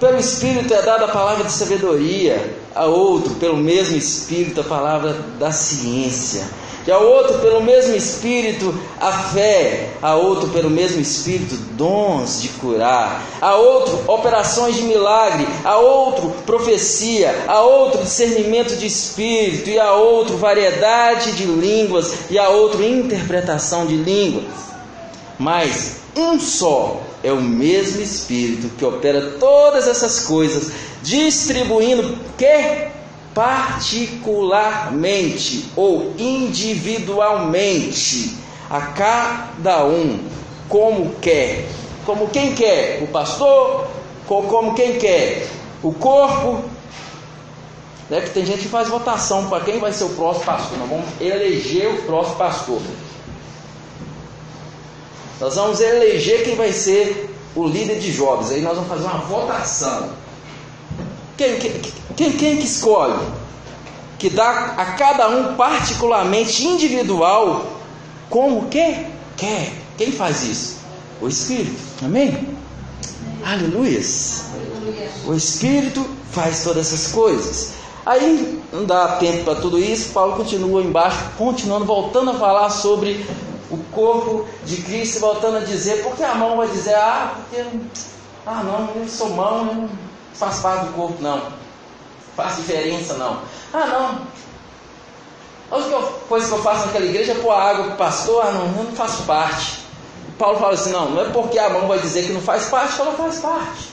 pelo 0.00 0.18
Espírito 0.18 0.72
é 0.72 0.82
dada 0.82 1.04
a 1.04 1.08
palavra 1.08 1.44
de 1.44 1.52
sabedoria, 1.52 2.61
a 2.74 2.86
outro, 2.86 3.34
pelo 3.34 3.56
mesmo 3.56 3.96
Espírito, 3.96 4.60
a 4.60 4.64
palavra 4.64 5.16
da 5.38 5.52
ciência, 5.52 6.44
e 6.86 6.90
a 6.90 6.98
outro 6.98 7.38
pelo 7.38 7.62
mesmo 7.62 7.94
Espírito 7.94 8.74
a 9.00 9.12
fé, 9.12 9.90
a 10.02 10.16
outro 10.16 10.48
pelo 10.48 10.68
mesmo 10.68 11.00
Espírito 11.00 11.54
dons 11.72 12.42
de 12.42 12.48
curar, 12.48 13.22
a 13.40 13.54
outro 13.54 14.02
operações 14.12 14.76
de 14.76 14.82
milagre, 14.82 15.46
a 15.64 15.76
outro 15.76 16.30
profecia, 16.44 17.44
a 17.46 17.60
outro 17.60 18.02
discernimento 18.02 18.76
de 18.76 18.86
espírito, 18.86 19.70
e 19.70 19.78
a 19.78 19.92
outro 19.92 20.36
variedade 20.36 21.32
de 21.32 21.44
línguas, 21.44 22.12
e 22.30 22.38
a 22.38 22.48
outro 22.48 22.82
interpretação 22.82 23.86
de 23.86 23.94
línguas. 23.94 24.44
Mas 25.38 26.02
um 26.16 26.38
só 26.38 27.00
é 27.22 27.32
o 27.32 27.40
mesmo 27.40 28.02
Espírito 28.02 28.70
que 28.76 28.84
opera 28.84 29.34
todas 29.38 29.88
essas 29.88 30.20
coisas, 30.20 30.72
distribuindo 31.02 32.16
que 32.38 32.86
particularmente 33.34 35.68
ou 35.74 36.14
individualmente 36.18 38.36
a 38.70 38.80
cada 38.80 39.84
um 39.84 40.20
como 40.68 41.16
quer. 41.16 41.68
Como 42.06 42.28
quem 42.28 42.54
quer? 42.54 43.02
O 43.02 43.08
pastor? 43.08 43.88
Como 44.26 44.74
quem 44.74 44.98
quer? 44.98 45.48
O 45.82 45.92
corpo? 45.92 46.62
Né? 48.08 48.20
Que 48.20 48.30
tem 48.30 48.46
gente 48.46 48.62
que 48.62 48.68
faz 48.68 48.88
votação 48.88 49.48
para 49.48 49.64
quem 49.64 49.78
vai 49.78 49.92
ser 49.92 50.04
o 50.04 50.10
próximo 50.10 50.44
pastor. 50.44 50.78
Nós 50.78 50.88
vamos 50.88 51.06
eleger 51.20 51.88
o 51.88 52.02
próximo 52.02 52.36
pastor. 52.36 52.80
Nós 55.40 55.54
vamos 55.54 55.80
eleger 55.80 56.44
quem 56.44 56.56
vai 56.56 56.72
ser 56.72 57.34
o 57.54 57.66
líder 57.66 57.98
de 57.98 58.12
jovens. 58.12 58.50
Aí 58.50 58.62
nós 58.62 58.74
vamos 58.74 58.88
fazer 58.88 59.04
uma 59.04 59.18
votação. 59.18 60.21
Quem, 61.42 61.58
quem, 62.14 62.32
quem, 62.36 62.56
que 62.58 62.64
escolhe? 62.64 63.18
Que 64.16 64.30
dá 64.30 64.74
a 64.76 64.84
cada 64.92 65.28
um 65.28 65.56
particularmente 65.56 66.64
individual 66.64 67.66
como 68.30 68.68
que 68.68 69.06
quer. 69.36 69.72
Quem 69.98 70.12
faz 70.12 70.44
isso? 70.44 70.76
O 71.20 71.26
Espírito. 71.26 71.76
Amém? 72.04 72.48
Aleluias. 73.44 74.44
O 75.26 75.34
Espírito 75.34 76.08
faz 76.30 76.62
todas 76.62 76.92
essas 76.92 77.10
coisas. 77.10 77.72
Aí 78.06 78.62
não 78.72 78.84
dá 78.84 79.16
tempo 79.16 79.42
para 79.42 79.56
tudo 79.56 79.80
isso. 79.80 80.12
Paulo 80.12 80.36
continua 80.36 80.80
embaixo, 80.80 81.18
continuando, 81.36 81.84
voltando 81.86 82.30
a 82.30 82.34
falar 82.34 82.70
sobre 82.70 83.26
o 83.68 83.78
corpo 83.90 84.46
de 84.64 84.76
Cristo, 84.76 85.18
voltando 85.18 85.56
a 85.56 85.60
dizer, 85.60 86.04
porque 86.04 86.22
a 86.22 86.36
mão 86.36 86.56
vai 86.56 86.68
dizer, 86.68 86.94
ah, 86.94 87.34
porque, 87.34 87.64
ah 88.46 88.62
não, 88.62 89.02
eu 89.02 89.08
sou 89.08 89.30
mão, 89.30 89.58
eu 89.58 89.64
não 89.74 90.11
faço 90.34 90.62
parte 90.62 90.86
do 90.86 90.92
corpo, 90.92 91.22
não. 91.22 91.42
Faz 92.36 92.56
diferença, 92.56 93.14
não. 93.14 93.40
Ah, 93.72 93.86
não. 93.86 94.20
A 95.70 95.76
única 95.76 96.02
coisa 96.28 96.46
que 96.46 96.52
eu 96.52 96.62
faço 96.62 96.86
naquela 96.86 97.06
igreja 97.06 97.32
é 97.32 97.34
pôr 97.36 97.52
água 97.52 97.84
para 97.84 97.94
o 97.94 97.96
pastor, 97.96 98.44
ah, 98.46 98.52
não, 98.52 98.66
eu 98.66 98.84
não 98.84 98.92
faço 98.92 99.22
parte. 99.22 99.80
Paulo 100.38 100.58
fala 100.58 100.74
assim, 100.74 100.90
não, 100.90 101.10
não 101.10 101.22
é 101.22 101.28
porque 101.30 101.58
a 101.58 101.70
mão 101.70 101.86
vai 101.86 101.98
dizer 101.98 102.26
que 102.26 102.32
não 102.32 102.40
faz 102.40 102.66
parte, 102.66 102.94
que 102.94 103.00
ela 103.00 103.12
faz 103.12 103.38
parte. 103.38 103.92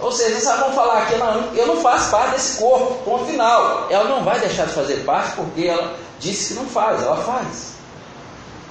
Ou 0.00 0.10
seja, 0.10 0.40
se 0.40 0.46
ela 0.46 0.68
não 0.68 0.72
falar 0.72 1.10
não, 1.18 1.54
eu 1.54 1.66
não 1.66 1.76
faço 1.76 2.10
parte 2.10 2.32
desse 2.32 2.58
corpo, 2.58 2.94
ponto 3.04 3.26
final. 3.26 3.86
Ela 3.90 4.04
não 4.04 4.24
vai 4.24 4.40
deixar 4.40 4.66
de 4.66 4.72
fazer 4.72 5.04
parte 5.04 5.36
porque 5.36 5.66
ela 5.66 5.94
disse 6.18 6.48
que 6.48 6.60
não 6.60 6.66
faz, 6.66 7.02
ela 7.02 7.18
faz. 7.18 7.74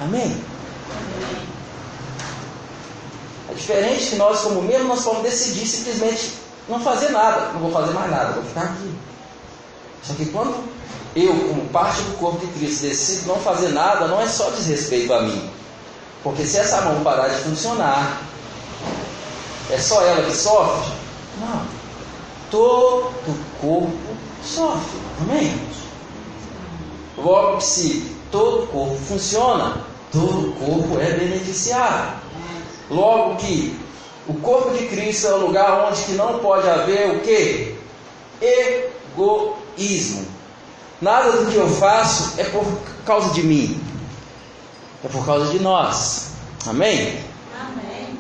Amém? 0.02 0.44
É 3.50 3.54
diferente 3.54 4.12
que 4.12 4.16
nós, 4.16 4.42
como 4.42 4.62
membros, 4.62 4.88
nós 4.88 5.04
vamos 5.04 5.24
decidir 5.24 5.66
simplesmente 5.66 6.34
não 6.68 6.80
fazer 6.80 7.10
nada. 7.10 7.52
Não 7.54 7.62
vou 7.62 7.72
fazer 7.72 7.92
mais 7.94 8.12
nada, 8.12 8.34
vou 8.34 8.44
ficar 8.44 8.64
aqui. 8.64 8.94
Só 10.04 10.14
que 10.14 10.26
quando 10.28 10.64
eu, 11.16 11.34
como 11.48 11.66
parte 11.70 12.02
do 12.04 12.18
corpo 12.18 12.46
de 12.46 12.52
Cristo, 12.54 12.84
decido 12.84 13.28
não 13.28 13.38
fazer 13.38 13.70
nada, 13.70 14.08
não 14.08 14.22
é 14.22 14.28
só 14.28 14.50
desrespeito 14.52 15.12
a 15.14 15.22
mim. 15.24 15.50
Porque 16.24 16.46
se 16.46 16.58
essa 16.58 16.82
mão 16.82 17.04
parar 17.04 17.30
de 17.30 17.42
funcionar, 17.42 18.22
é 19.72 19.78
só 19.78 20.02
ela 20.02 20.24
que 20.24 20.36
sofre? 20.36 20.92
Não. 21.40 21.66
Todo 22.52 23.12
o 23.28 23.38
corpo 23.62 24.16
sofre. 24.44 25.00
Amém? 25.22 25.60
Logo, 27.18 27.60
se 27.62 28.16
todo 28.32 28.64
o 28.64 28.68
corpo 28.68 28.96
funciona, 29.08 29.84
todo 30.12 30.50
o 30.50 30.54
corpo 30.54 31.00
é 31.00 31.12
beneficiado. 31.12 32.29
Logo 32.90 33.36
que 33.36 33.78
o 34.28 34.34
corpo 34.36 34.78
de 34.78 34.88
Cristo 34.88 35.28
é 35.28 35.34
o 35.34 35.46
lugar 35.46 35.88
onde 35.88 36.02
que 36.04 36.12
não 36.14 36.40
pode 36.40 36.68
haver 36.70 37.12
o 37.12 37.20
que? 37.22 37.76
Egoísmo. 38.42 40.26
Nada 41.02 41.32
do 41.32 41.52
que 41.52 41.56
eu 41.56 41.70
faço 41.70 42.40
é 42.40 42.44
por 42.44 42.66
causa 43.06 43.34
de 43.34 43.44
mim. 43.44 43.82
É 45.04 45.08
por 45.08 45.26
causa 45.26 45.52
de 45.52 45.60
nós. 45.60 46.32
Amém? 46.68 47.24
Amém. 47.60 48.18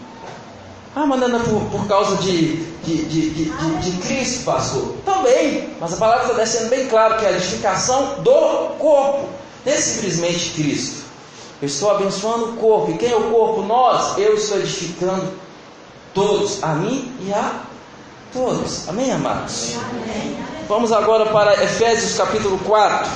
Ah, 0.95 1.05
mas 1.05 1.19
não 1.19 1.39
é 1.39 1.43
por, 1.43 1.61
por 1.65 1.87
causa 1.87 2.15
de, 2.17 2.55
de, 2.83 3.05
de, 3.05 3.29
de, 3.29 3.45
de, 3.45 3.91
de 3.91 3.97
Cristo, 4.01 4.45
pastor. 4.45 4.95
Também. 5.05 5.69
Mas 5.79 5.93
a 5.93 5.97
palavra 5.97 6.25
está 6.25 6.37
descendo 6.37 6.69
bem 6.69 6.87
claro 6.87 7.17
que 7.17 7.25
é 7.25 7.29
a 7.29 7.31
edificação 7.33 8.21
do 8.23 8.69
corpo. 8.79 9.27
Não 9.65 9.73
é 9.73 9.75
simplesmente 9.75 10.51
Cristo. 10.51 11.08
Eu 11.61 11.67
estou 11.67 11.91
abençoando 11.91 12.51
o 12.51 12.53
corpo. 12.53 12.91
E 12.91 12.97
quem 12.97 13.11
é 13.11 13.15
o 13.15 13.31
corpo? 13.31 13.61
Nós. 13.63 14.17
Eu 14.17 14.35
estou 14.35 14.57
edificando 14.57 15.33
todos. 16.13 16.63
A 16.63 16.73
mim 16.75 17.13
e 17.21 17.33
a 17.33 17.63
todos. 18.31 18.87
Amém, 18.87 19.11
amados? 19.11 19.75
Amém. 19.75 20.37
Vamos 20.67 20.91
agora 20.91 21.25
para 21.31 21.63
Efésios 21.63 22.15
capítulo 22.15 22.57
4. 22.59 23.09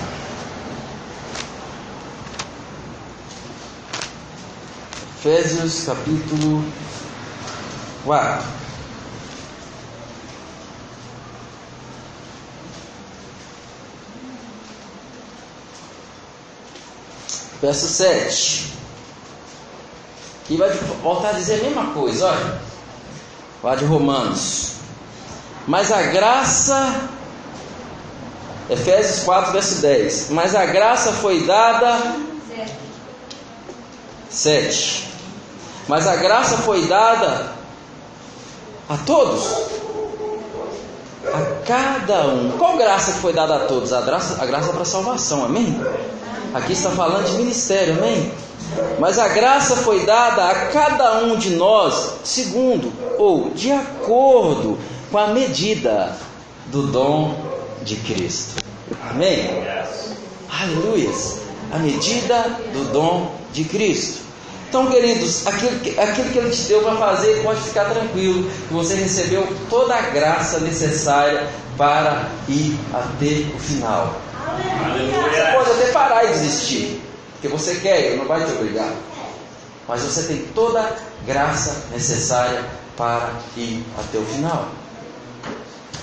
Efésios 5.19 5.85
capítulo 5.85 6.65
4. 8.03 8.45
Verso 17.63 17.87
7. 17.87 18.73
E 20.49 20.57
vai 20.57 20.69
voltar 21.01 21.29
a 21.29 21.31
dizer 21.31 21.61
a 21.61 21.63
mesma 21.63 21.93
coisa, 21.93 22.27
olha. 22.27 22.61
Lá 23.63 23.75
de 23.75 23.85
Romanos. 23.85 24.73
Mas 25.65 25.89
a 25.89 26.01
graça, 26.01 27.09
Efésios 28.69 29.23
4, 29.23 29.53
verso 29.53 29.75
10. 29.75 30.31
Mas 30.31 30.53
a 30.53 30.65
graça 30.65 31.13
foi 31.13 31.45
dada. 31.45 32.17
7. 34.29 35.07
Mas 35.87 36.05
a 36.05 36.17
graça 36.17 36.57
foi 36.57 36.85
dada 36.85 37.53
a 38.89 38.97
todos. 38.97 39.45
A 41.33 41.65
cada 41.65 42.27
um. 42.27 42.51
Qual 42.57 42.75
graça 42.75 43.13
que 43.13 43.19
foi 43.19 43.31
dada 43.31 43.55
a 43.55 43.59
todos? 43.67 43.93
A 43.93 44.01
graça, 44.01 44.43
a 44.43 44.45
graça 44.45 44.73
para 44.73 44.83
salvação, 44.83 45.45
amém? 45.45 45.81
Aqui 46.53 46.73
está 46.73 46.91
falando 46.91 47.25
de 47.25 47.37
ministério, 47.37 47.95
amém? 47.95 48.31
Mas 48.99 49.17
a 49.17 49.27
graça 49.27 49.75
foi 49.77 50.05
dada 50.05 50.49
a 50.49 50.67
cada 50.67 51.23
um 51.23 51.35
de 51.35 51.55
nós, 51.55 52.13
segundo 52.23 52.93
ou 53.17 53.49
de 53.49 53.71
acordo 53.71 54.77
com 55.11 55.17
a 55.17 55.27
medida 55.27 56.15
do 56.67 56.83
dom 56.83 57.35
de 57.83 57.95
Cristo. 57.95 58.63
Amém? 59.09 59.49
Aleluia! 60.61 61.09
A 61.71 61.79
medida 61.79 62.43
do 62.71 62.91
dom 62.91 63.31
de 63.51 63.63
Cristo. 63.63 64.21
Então, 64.69 64.87
queridos, 64.87 65.47
aquilo 65.47 65.79
que, 65.79 65.99
aquilo 65.99 66.29
que 66.29 66.37
Ele 66.37 66.49
te 66.51 66.63
deu 66.63 66.81
para 66.81 66.95
fazer, 66.95 67.41
pode 67.43 67.61
ficar 67.61 67.85
tranquilo, 67.85 68.49
que 68.67 68.73
você 68.73 68.95
recebeu 68.95 69.47
toda 69.69 69.95
a 69.95 70.01
graça 70.01 70.59
necessária 70.59 71.47
para 71.77 72.27
ir 72.47 72.77
até 72.93 73.55
o 73.55 73.59
final. 73.59 74.15
Você 74.57 75.51
pode 75.51 75.71
até 75.71 75.91
parar 75.91 76.25
e 76.25 76.27
desistir, 76.29 77.01
porque 77.33 77.47
você 77.47 77.75
quer, 77.75 78.01
ele 78.01 78.17
não 78.17 78.25
vai 78.25 78.43
te 78.43 78.51
obrigar. 78.51 78.91
Mas 79.87 80.01
você 80.01 80.23
tem 80.23 80.45
toda 80.53 80.81
a 80.81 80.95
graça 81.25 81.85
necessária 81.91 82.63
para 82.95 83.31
ir 83.57 83.85
até 83.99 84.17
o 84.17 84.25
final. 84.25 84.67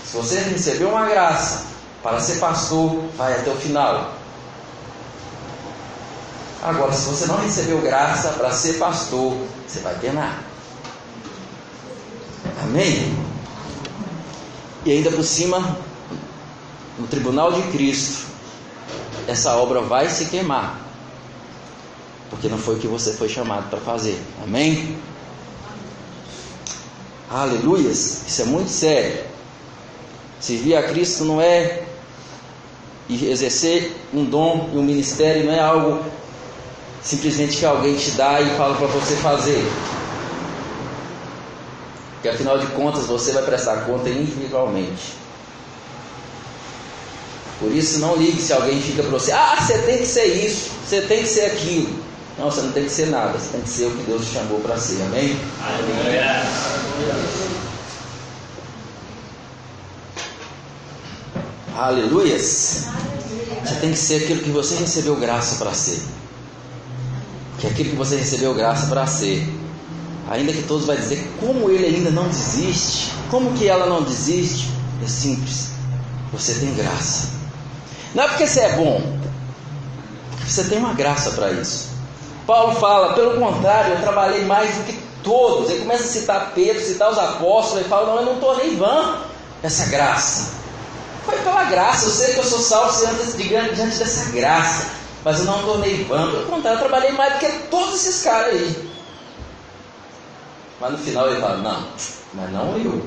Se 0.04 0.16
você 0.16 0.40
recebeu 0.40 0.88
uma 0.88 1.06
graça 1.06 1.66
para 2.02 2.20
ser 2.20 2.38
pastor, 2.38 3.04
vai 3.16 3.32
até 3.34 3.50
o 3.50 3.56
final. 3.56 4.14
Agora, 6.62 6.92
se 6.92 7.08
você 7.08 7.26
não 7.26 7.36
recebeu 7.36 7.80
graça 7.80 8.30
para 8.30 8.50
ser 8.52 8.74
pastor, 8.74 9.34
você 9.66 9.80
vai 9.80 9.94
penar. 9.94 10.42
Amém? 12.62 13.16
E 14.84 14.92
ainda 14.92 15.10
por 15.10 15.24
cima, 15.24 15.78
no 16.98 17.06
tribunal 17.06 17.52
de 17.52 17.62
Cristo, 17.70 18.26
essa 19.26 19.54
obra 19.56 19.80
vai 19.80 20.08
se 20.08 20.26
queimar. 20.26 20.80
Porque 22.30 22.48
não 22.48 22.58
foi 22.58 22.76
o 22.76 22.78
que 22.78 22.86
você 22.86 23.12
foi 23.12 23.28
chamado 23.28 23.68
para 23.68 23.80
fazer. 23.80 24.20
Amém? 24.42 24.96
Aleluias. 27.30 28.26
Isso 28.26 28.42
é 28.42 28.44
muito 28.44 28.70
sério. 28.70 29.24
Servir 30.40 30.76
a 30.76 30.82
Cristo 30.84 31.24
não 31.24 31.40
é 31.40 31.84
exercer 33.10 33.92
um 34.14 34.24
dom 34.24 34.70
e 34.72 34.78
um 34.78 34.82
ministério 34.82 35.44
não 35.44 35.52
é 35.52 35.60
algo 35.60 36.04
simplesmente 37.02 37.56
que 37.56 37.66
alguém 37.66 37.96
te 37.96 38.12
dá 38.12 38.40
e 38.40 38.56
fala 38.56 38.76
para 38.76 38.86
você 38.86 39.16
fazer. 39.16 39.64
Porque 42.14 42.28
afinal 42.28 42.58
de 42.58 42.66
contas 42.68 43.06
você 43.06 43.32
vai 43.32 43.42
prestar 43.42 43.86
conta 43.86 44.08
individualmente. 44.08 45.14
Por 47.60 47.70
isso 47.70 47.98
não 47.98 48.16
ligue 48.16 48.40
se 48.40 48.54
alguém 48.54 48.80
fica 48.80 49.02
para 49.02 49.12
você, 49.12 49.32
ah, 49.32 49.58
você 49.60 49.76
tem 49.80 49.98
que 49.98 50.06
ser 50.06 50.24
isso, 50.24 50.70
você 50.84 51.02
tem 51.02 51.22
que 51.22 51.28
ser 51.28 51.42
aquilo. 51.42 51.90
Não, 52.38 52.50
você 52.50 52.62
não 52.62 52.72
tem 52.72 52.84
que 52.84 52.90
ser 52.90 53.08
nada, 53.08 53.38
você 53.38 53.48
tem 53.52 53.60
que 53.60 53.68
ser 53.68 53.84
o 53.84 53.90
que 53.90 54.02
Deus 54.04 54.24
te 54.24 54.32
chamou 54.32 54.60
para 54.60 54.78
ser, 54.78 55.02
amém? 55.02 55.38
Aleluia. 55.62 56.42
Aleluias. 61.76 62.86
Você 63.62 63.74
tem 63.74 63.92
que 63.92 63.98
ser 63.98 64.24
aquilo 64.24 64.40
que 64.40 64.50
você 64.50 64.76
recebeu 64.76 65.16
graça 65.16 65.56
para 65.56 65.74
ser. 65.74 66.00
Que 67.58 67.66
é 67.66 67.70
aquilo 67.70 67.90
que 67.90 67.96
você 67.96 68.16
recebeu 68.16 68.54
graça 68.54 68.86
para 68.86 69.06
ser. 69.06 69.46
Ainda 70.30 70.50
que 70.54 70.62
todos 70.62 70.86
vão 70.86 70.96
dizer 70.96 71.30
como 71.38 71.68
ele 71.68 71.84
ainda 71.84 72.10
não 72.10 72.26
desiste. 72.26 73.12
Como 73.30 73.52
que 73.52 73.68
ela 73.68 73.84
não 73.84 74.02
desiste? 74.02 74.70
É 75.04 75.06
simples. 75.06 75.72
Você 76.32 76.54
tem 76.54 76.74
graça. 76.74 77.39
Não 78.14 78.24
é 78.24 78.28
porque 78.28 78.46
você 78.46 78.60
é 78.60 78.72
bom. 78.72 79.00
Você 80.46 80.64
tem 80.64 80.78
uma 80.78 80.94
graça 80.94 81.30
para 81.30 81.52
isso. 81.52 81.90
Paulo 82.46 82.74
fala, 82.80 83.14
pelo 83.14 83.38
contrário, 83.38 83.94
eu 83.94 84.00
trabalhei 84.00 84.44
mais 84.44 84.74
do 84.74 84.84
que 84.84 84.98
todos. 85.22 85.70
Ele 85.70 85.80
começa 85.80 86.04
a 86.04 86.06
citar 86.06 86.52
Pedro, 86.54 86.84
citar 86.84 87.10
os 87.10 87.18
apóstolos, 87.18 87.86
e 87.86 87.88
fala, 87.88 88.06
não, 88.06 88.16
eu 88.16 88.34
não 88.34 88.40
tornei 88.40 88.74
vã 88.76 89.18
essa 89.62 89.86
graça. 89.86 90.54
Foi 91.24 91.38
pela 91.38 91.64
graça, 91.64 92.06
eu 92.06 92.10
sei 92.10 92.34
que 92.34 92.40
eu 92.40 92.44
sou 92.44 92.58
salvo 92.58 93.06
diante 93.36 93.98
dessa 93.98 94.30
graça, 94.32 94.86
mas 95.22 95.38
eu 95.38 95.44
não 95.44 95.62
tornei 95.62 96.02
vã. 96.04 96.28
Pelo 96.30 96.46
contrário, 96.46 96.78
eu 96.78 96.88
trabalhei 96.88 97.12
mais 97.12 97.34
do 97.34 97.38
que 97.38 97.48
todos 97.68 97.94
esses 97.94 98.22
caras 98.22 98.54
aí. 98.54 98.90
Mas 100.80 100.92
no 100.92 100.98
final 100.98 101.30
ele 101.30 101.40
fala, 101.40 101.58
não, 101.58 101.86
mas 102.34 102.52
não 102.52 102.76
eu. 102.78 103.06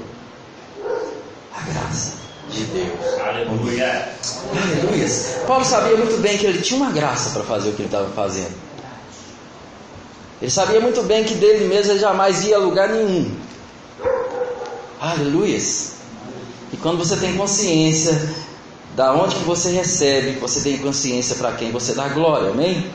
A 1.54 1.62
graça 1.62 2.23
de 2.54 2.64
Deus. 2.66 3.20
Aleluia. 3.20 4.10
Aleluia. 4.52 5.08
Paulo 5.48 5.66
sabia 5.66 5.98
muito 5.98 6.22
bem 6.22 6.38
que 6.38 6.46
ele 6.46 6.62
tinha 6.62 6.80
uma 6.80 6.92
graça 6.92 7.32
para 7.32 7.44
fazer 7.44 7.70
o 7.70 7.74
que 7.74 7.82
ele 7.82 7.88
estava 7.88 8.10
fazendo. 8.10 8.54
Ele 10.42 10.52
sabia 10.52 10.80
muito 10.80 11.02
bem 11.04 11.24
que 11.24 11.36
dele 11.36 11.66
mesmo 11.66 11.94
ele 11.94 12.00
jamais 12.00 12.44
ia 12.44 12.58
a 12.58 12.60
lugar 12.60 12.90
nenhum. 12.90 13.32
Aleluia. 15.00 15.58
E 16.72 16.78
quando 16.78 16.98
você 16.98 17.16
tem 17.18 17.36
consciência 17.36 18.34
da 18.96 19.14
onde 19.14 19.36
que 19.36 19.44
você 19.44 19.72
recebe, 19.72 20.40
você 20.40 20.62
tem 20.62 20.78
consciência 20.78 21.36
para 21.36 21.54
quem 21.54 21.72
você 21.72 21.94
dá 21.94 22.08
glória, 22.10 22.50
amém? 22.50 22.92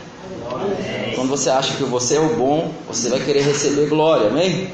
amém? 0.50 1.14
Quando 1.14 1.28
você 1.28 1.50
acha 1.50 1.74
que 1.74 1.84
você 1.84 2.16
é 2.16 2.20
o 2.20 2.36
bom, 2.36 2.72
você 2.86 3.08
vai 3.08 3.20
querer 3.20 3.42
receber 3.42 3.88
glória, 3.88 4.28
amém? 4.28 4.72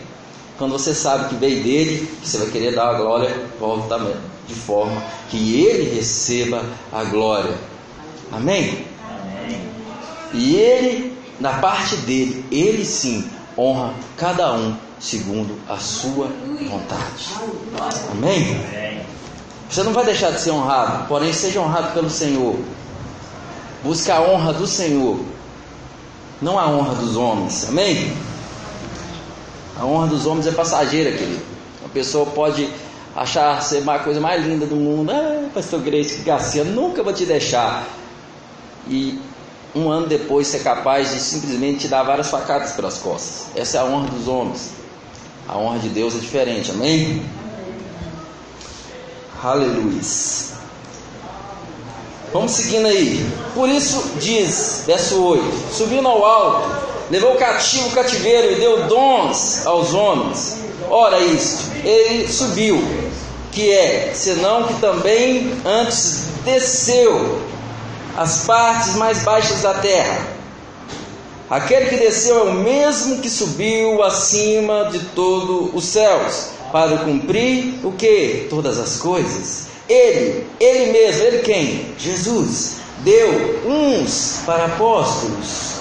Quando 0.59 0.73
você 0.73 0.95
sabe 0.95 1.29
que 1.29 1.35
veio 1.35 1.63
dele, 1.63 2.09
você 2.23 2.39
vai 2.39 2.49
querer 2.49 2.75
dar 2.75 2.91
a 2.91 2.95
glória 2.95 3.35
volta 3.59 3.99
de 4.47 4.55
forma 4.55 5.03
que 5.31 5.63
ele 5.65 5.95
receba 5.95 6.65
a 6.93 7.05
glória. 7.05 7.55
Amém? 8.33 8.87
E 10.33 10.57
ele, 10.57 11.17
na 11.39 11.55
parte 11.55 11.97
dele, 11.99 12.45
ele 12.51 12.85
sim 12.85 13.29
honra 13.57 13.95
cada 14.17 14.53
um 14.53 14.77
segundo 14.99 15.59
a 15.69 15.77
sua 15.77 16.29
vontade. 16.69 17.31
Amém? 18.11 18.61
Você 19.71 19.83
não 19.83 19.93
vai 19.93 20.05
deixar 20.05 20.31
de 20.31 20.41
ser 20.41 20.51
honrado, 20.51 21.07
porém 21.09 21.33
seja 21.33 21.61
honrado 21.61 21.93
pelo 21.93 22.11
Senhor. 22.11 22.57
Busque 23.83 24.11
a 24.11 24.21
honra 24.21 24.53
do 24.53 24.67
Senhor, 24.67 25.21
não 26.41 26.59
a 26.59 26.67
honra 26.69 26.95
dos 26.95 27.17
homens. 27.17 27.69
Amém? 27.69 28.13
A 29.79 29.85
honra 29.85 30.07
dos 30.07 30.27
homens 30.27 30.47
é 30.47 30.53
passageira, 30.53 31.13
querido. 31.13 31.43
A 31.85 31.89
pessoa 31.89 32.27
pode 32.27 32.71
achar 33.15 33.63
ser 33.63 33.89
a 33.89 33.99
coisa 33.99 34.21
mais 34.21 34.45
linda 34.45 34.67
do 34.67 34.77
mundo. 34.77 35.11
Ah, 35.13 35.49
pastor 35.53 35.81
Grace 35.81 36.19
Garcia, 36.23 36.65
nunca 36.65 37.03
vou 37.03 37.13
te 37.13 37.25
deixar. 37.25 37.87
E 38.89 39.19
um 39.75 39.91
ano 39.91 40.07
depois 40.07 40.47
ser 40.47 40.63
capaz 40.63 41.11
de 41.11 41.21
simplesmente 41.21 41.81
te 41.81 41.89
dar 41.89 42.03
várias 42.03 42.29
facadas 42.29 42.73
pelas 42.73 42.99
costas. 42.99 43.47
Essa 43.57 43.79
é 43.79 43.81
a 43.81 43.85
honra 43.85 44.09
dos 44.09 44.29
homens. 44.29 44.71
A 45.49 45.59
honra 45.59 45.79
de 45.79 45.89
Deus 45.89 46.15
é 46.15 46.19
diferente, 46.19 46.71
amém? 46.71 47.23
Aleluia. 49.43 50.01
Vamos 52.33 52.53
seguindo 52.53 52.87
aí. 52.87 53.25
Por 53.55 53.69
isso 53.69 54.03
diz, 54.19 54.83
verso 54.87 55.23
8: 55.23 55.45
Subindo 55.73 56.09
ao 56.09 56.25
alto, 56.25 56.85
levou 57.11 57.37
cativo 57.37 57.89
o 57.89 57.93
cativeiro 57.93 58.53
e 58.53 58.55
deu 58.57 58.87
dons 58.87 59.67
aos 59.67 59.93
homens. 59.93 60.57
Ora, 60.89 61.21
isto, 61.21 61.65
ele 61.85 62.27
subiu, 62.27 62.83
que 63.55 63.71
é, 63.71 64.11
senão 64.15 64.65
que 64.65 64.75
também 64.81 65.55
antes 65.65 66.25
desceu 66.45 67.41
as 68.17 68.45
partes 68.45 68.97
mais 68.97 69.23
baixas 69.23 69.63
da 69.63 69.75
terra. 69.75 70.35
Aquele 71.49 71.87
que 71.87 71.97
desceu 71.97 72.41
é 72.41 72.43
o 72.51 72.55
mesmo 72.55 73.19
que 73.19 73.31
subiu 73.31 74.03
acima 74.03 74.89
de 74.91 74.99
todos 75.15 75.71
os 75.73 75.85
céus, 75.85 76.49
para 76.73 76.99
cumprir 76.99 77.79
o 77.85 77.93
que? 77.93 78.49
Todas 78.51 78.79
as 78.79 78.97
coisas. 78.97 79.67
Ele, 79.89 80.45
ele 80.59 80.93
mesmo, 80.93 81.23
ele 81.23 81.39
quem? 81.39 81.95
Jesus, 81.99 82.79
deu 83.05 83.61
uns 83.67 84.41
para 84.45 84.65
apóstolos, 84.65 85.75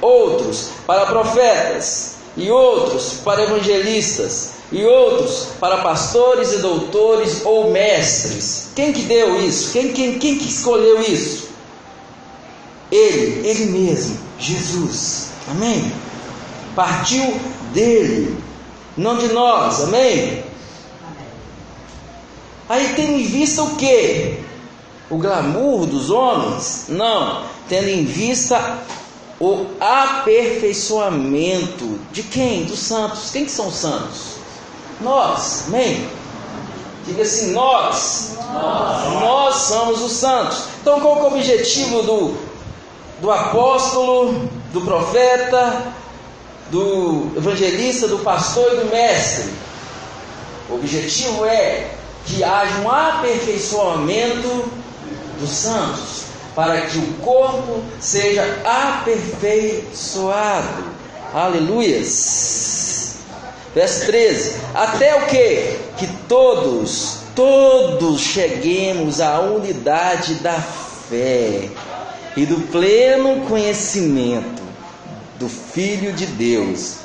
outros 0.00 0.70
para 0.86 1.06
profetas, 1.06 2.16
e 2.36 2.50
outros 2.50 3.14
para 3.24 3.42
evangelistas, 3.42 4.55
e 4.72 4.84
outros 4.84 5.50
para 5.60 5.76
pastores 5.78 6.52
e 6.52 6.58
doutores 6.58 7.44
ou 7.44 7.70
mestres. 7.70 8.70
Quem 8.74 8.92
que 8.92 9.02
deu 9.02 9.40
isso? 9.40 9.72
Quem, 9.72 9.92
quem, 9.92 10.18
quem 10.18 10.36
que 10.38 10.48
escolheu 10.48 11.00
isso? 11.02 11.46
Ele, 12.90 13.48
ele 13.48 13.66
mesmo, 13.66 14.18
Jesus. 14.38 15.28
Amém? 15.48 15.92
Partiu 16.74 17.40
dele, 17.72 18.36
não 18.96 19.16
de 19.16 19.28
nós. 19.28 19.84
Amém? 19.84 20.44
Aí 22.68 22.94
tem 22.94 23.20
em 23.20 23.24
vista 23.24 23.62
o 23.62 23.76
que? 23.76 24.40
O 25.08 25.18
glamour 25.18 25.86
dos 25.86 26.10
homens? 26.10 26.86
Não, 26.88 27.44
tendo 27.68 27.88
em 27.88 28.04
vista 28.04 28.80
o 29.38 29.66
aperfeiçoamento 29.78 32.00
de 32.10 32.24
quem? 32.24 32.64
Dos 32.64 32.80
santos. 32.80 33.30
Quem 33.30 33.44
que 33.44 33.52
são 33.52 33.68
os 33.68 33.76
santos? 33.76 34.35
Nós, 35.00 35.64
amém? 35.68 36.08
Diga 37.04 37.22
assim, 37.22 37.52
nós, 37.52 38.36
nós, 38.52 39.20
nós 39.20 39.56
somos 39.56 40.02
os 40.02 40.12
santos. 40.12 40.64
Então 40.80 41.00
qual 41.00 41.18
é 41.18 41.22
o 41.22 41.26
objetivo 41.26 42.02
do, 42.02 42.36
do 43.20 43.30
apóstolo, 43.30 44.48
do 44.72 44.80
profeta, 44.80 45.94
do 46.70 47.32
evangelista, 47.36 48.08
do 48.08 48.20
pastor 48.20 48.72
e 48.74 48.76
do 48.76 48.86
mestre. 48.86 49.52
O 50.68 50.74
objetivo 50.74 51.44
é 51.44 51.90
que 52.24 52.42
haja 52.42 52.80
um 52.80 52.90
aperfeiçoamento 52.90 54.68
dos 55.38 55.50
santos, 55.50 56.24
para 56.54 56.80
que 56.82 56.98
o 56.98 57.14
corpo 57.22 57.82
seja 58.00 58.42
aperfeiçoado. 58.64 60.84
Aleluias. 61.32 63.05
Verso 63.76 64.06
13: 64.06 64.56
Até 64.74 65.14
o 65.16 65.26
que? 65.26 65.78
Que 65.98 66.06
todos, 66.26 67.18
todos 67.34 68.22
cheguemos 68.22 69.20
à 69.20 69.38
unidade 69.40 70.36
da 70.36 70.58
fé 70.58 71.68
e 72.34 72.46
do 72.46 72.58
pleno 72.72 73.42
conhecimento 73.42 74.62
do 75.38 75.46
Filho 75.46 76.14
de 76.14 76.24
Deus, 76.24 77.00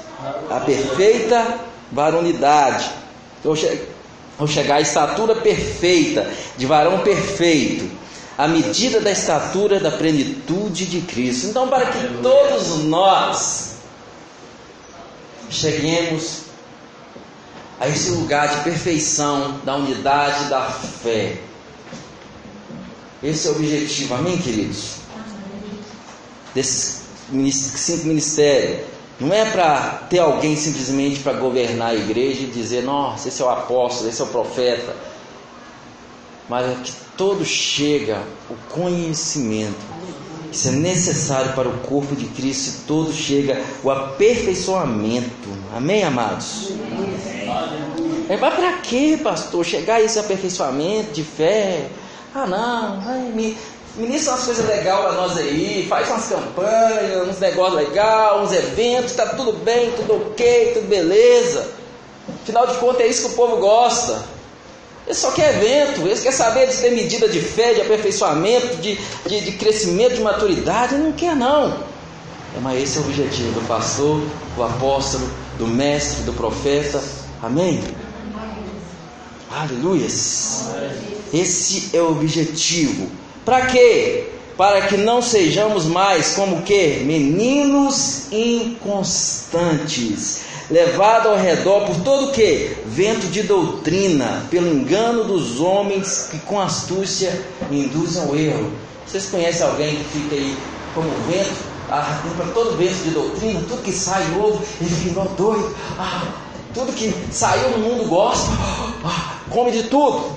a 0.50 0.62
perfeita 0.62 1.60
varonidade, 1.92 2.90
ao 4.40 4.48
chegar 4.48 4.76
à 4.78 4.82
estatura 4.82 5.36
perfeita, 5.36 6.32
de 6.58 6.66
varão 6.66 7.00
perfeito, 7.00 7.92
à 8.38 8.48
medida 8.48 9.02
da 9.02 9.12
estatura 9.12 9.78
da 9.78 9.92
plenitude 9.92 10.86
de 10.86 11.02
Cristo. 11.02 11.48
Então, 11.48 11.68
para 11.68 11.88
que 11.88 12.08
todos 12.22 12.86
nós 12.86 13.72
cheguemos 15.50 16.51
a 17.82 17.90
esse 17.90 18.12
lugar 18.12 18.48
de 18.48 18.64
perfeição, 18.64 19.60
da 19.66 19.76
unidade 19.76 20.48
da 20.50 20.70
fé. 20.70 21.40
Esse 23.22 23.48
é 23.48 23.52
o 23.52 23.56
objetivo, 23.56 24.14
amém, 24.16 24.38
queridos? 24.38 25.02
desses 26.54 27.02
cinco 27.76 28.08
ministérios. 28.08 28.82
Não 29.20 29.32
é 29.32 29.46
para 29.46 30.08
ter 30.10 30.20
alguém 30.20 30.56
simplesmente 30.56 31.20
para 31.20 31.34
governar 31.34 31.90
a 31.90 31.96
igreja 31.96 32.42
e 32.44 32.48
dizer, 32.48 32.84
nossa, 32.84 33.28
esse 33.28 33.42
é 33.42 33.46
o 33.46 33.50
apóstolo, 33.50 34.10
esse 34.10 34.20
é 34.20 34.26
o 34.26 34.28
profeta. 34.28 34.96
Mas 36.50 36.70
é 36.70 36.76
que 36.84 36.92
todos 37.16 37.48
chega 37.48 38.22
o 38.50 38.56
conhecimento. 38.74 39.92
Isso 40.52 40.68
é 40.68 40.72
necessário 40.72 41.54
para 41.54 41.70
o 41.70 41.78
corpo 41.80 42.16
de 42.16 42.26
Cristo 42.26 42.70
e 42.70 42.88
todo 42.88 43.14
chega 43.14 43.64
o 43.84 43.92
aperfeiçoamento. 43.92 45.50
Amém, 45.74 46.04
amados? 46.04 46.72
É, 48.30 48.38
mas 48.38 48.54
para 48.54 48.74
que, 48.78 49.18
pastor, 49.18 49.66
chegar 49.66 49.96
a 49.96 50.02
esse 50.02 50.18
aperfeiçoamento 50.18 51.12
de 51.12 51.24
fé? 51.24 51.88
Ah, 52.34 52.48
não, 52.48 53.02
vai 53.02 53.20
me, 53.20 53.58
ministra 53.96 54.34
umas 54.34 54.46
coisas 54.46 54.66
legais 54.66 55.00
para 55.00 55.12
nós 55.14 55.38
aí, 55.38 55.86
faz 55.90 56.10
umas 56.10 56.28
campanhas, 56.28 57.28
uns 57.28 57.40
negócios 57.40 57.76
legais, 57.76 58.42
uns 58.42 58.54
eventos, 58.54 59.12
está 59.12 59.26
tudo 59.28 59.54
bem, 59.54 59.92
tudo 59.92 60.16
ok, 60.16 60.72
tudo 60.74 60.88
beleza. 60.88 61.68
Afinal 62.42 62.68
de 62.68 62.76
contas, 62.76 63.02
é 63.02 63.08
isso 63.08 63.28
que 63.28 63.34
o 63.34 63.36
povo 63.36 63.58
gosta. 63.58 64.24
Ele 65.06 65.16
só 65.16 65.32
quer 65.32 65.56
evento, 65.56 66.08
ele 66.08 66.20
quer 66.20 66.32
saber 66.32 66.68
de 66.68 66.78
ter 66.78 66.92
medida 66.92 67.28
de 67.28 67.42
fé, 67.42 67.74
de 67.74 67.82
aperfeiçoamento, 67.82 68.78
de, 68.78 68.98
de, 69.26 69.42
de 69.42 69.52
crescimento, 69.54 70.16
de 70.16 70.22
maturidade. 70.22 70.96
Ele 70.96 71.04
não 71.04 71.12
quer, 71.12 71.36
não. 71.36 71.70
É, 72.56 72.60
mas 72.62 72.82
esse 72.82 72.98
é 72.98 73.02
o 73.02 73.04
objetivo 73.04 73.60
do 73.60 73.68
pastor, 73.68 74.22
do 74.56 74.64
apóstolo, 74.64 75.30
do 75.58 75.68
mestre, 75.68 76.24
do 76.24 76.34
profeta. 76.34 77.02
Amém? 77.42 77.82
Aleluias. 79.50 80.70
Esse 81.34 81.98
é 81.98 82.02
o 82.02 82.12
objetivo. 82.12 83.10
Para 83.44 83.66
quê? 83.66 84.28
Para 84.56 84.84
que 84.84 84.96
não 84.96 85.24
sejamos 85.24 85.86
mais 85.86 86.36
como 86.36 86.62
que 86.62 87.02
meninos 87.04 88.32
inconstantes, 88.32 90.42
levado 90.70 91.30
ao 91.30 91.38
redor 91.38 91.88
por 91.88 91.96
todo 92.02 92.28
o 92.28 92.32
que? 92.32 92.78
Vento 92.86 93.26
de 93.26 93.42
doutrina, 93.42 94.46
pelo 94.52 94.68
engano 94.68 95.24
dos 95.24 95.60
homens 95.60 96.28
que 96.30 96.38
com 96.40 96.62
astúcia 96.62 97.44
induzem 97.72 98.22
ao 98.22 98.36
erro. 98.36 98.72
Vocês 99.08 99.26
conhecem 99.26 99.66
alguém 99.66 99.96
que 99.96 100.04
fica 100.04 100.36
aí 100.36 100.56
como 100.94 101.10
vento, 101.28 101.56
ah, 101.90 102.22
para 102.38 102.46
todo 102.48 102.78
vento 102.78 103.04
de 103.04 103.10
doutrina, 103.10 103.60
tudo 103.68 103.82
que 103.82 103.92
sai 103.92 104.24
novo, 104.36 104.64
ele 104.80 104.92
fica 104.92 105.22
doido. 105.36 105.76
Ah, 105.98 106.51
tudo 106.74 106.94
que 106.94 107.14
saiu 107.32 107.72
no 107.72 107.78
mundo 107.80 108.08
gosta, 108.08 108.50
come 109.50 109.72
de 109.72 109.84
tudo. 109.84 110.32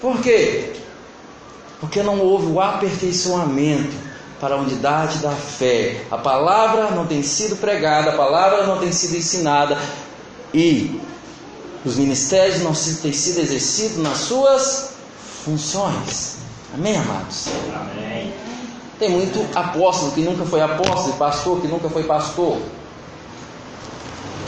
Por 0.00 0.20
quê? 0.20 0.72
Porque 1.80 2.02
não 2.02 2.20
houve 2.20 2.46
o 2.46 2.60
aperfeiçoamento 2.60 3.94
para 4.40 4.54
a 4.54 4.58
unidade 4.58 5.18
da 5.18 5.32
fé. 5.32 6.04
A 6.10 6.18
palavra 6.18 6.90
não 6.90 7.06
tem 7.06 7.22
sido 7.22 7.56
pregada, 7.56 8.10
a 8.10 8.16
palavra 8.16 8.66
não 8.66 8.78
tem 8.78 8.92
sido 8.92 9.16
ensinada 9.16 9.78
e 10.52 11.00
os 11.84 11.96
ministérios 11.96 12.60
não 12.62 12.72
têm 12.72 13.12
sido 13.12 13.40
exercidos 13.40 13.98
nas 13.98 14.18
suas 14.18 14.90
funções. 15.44 16.36
Amém, 16.74 16.96
amados? 16.96 17.46
Amém. 17.74 18.32
Tem 18.98 19.10
muito 19.10 19.46
apóstolo 19.54 20.12
que 20.12 20.22
nunca 20.22 20.44
foi 20.44 20.60
apóstolo, 20.60 21.14
pastor 21.16 21.60
que 21.60 21.68
nunca 21.68 21.88
foi 21.88 22.04
pastor. 22.04 22.58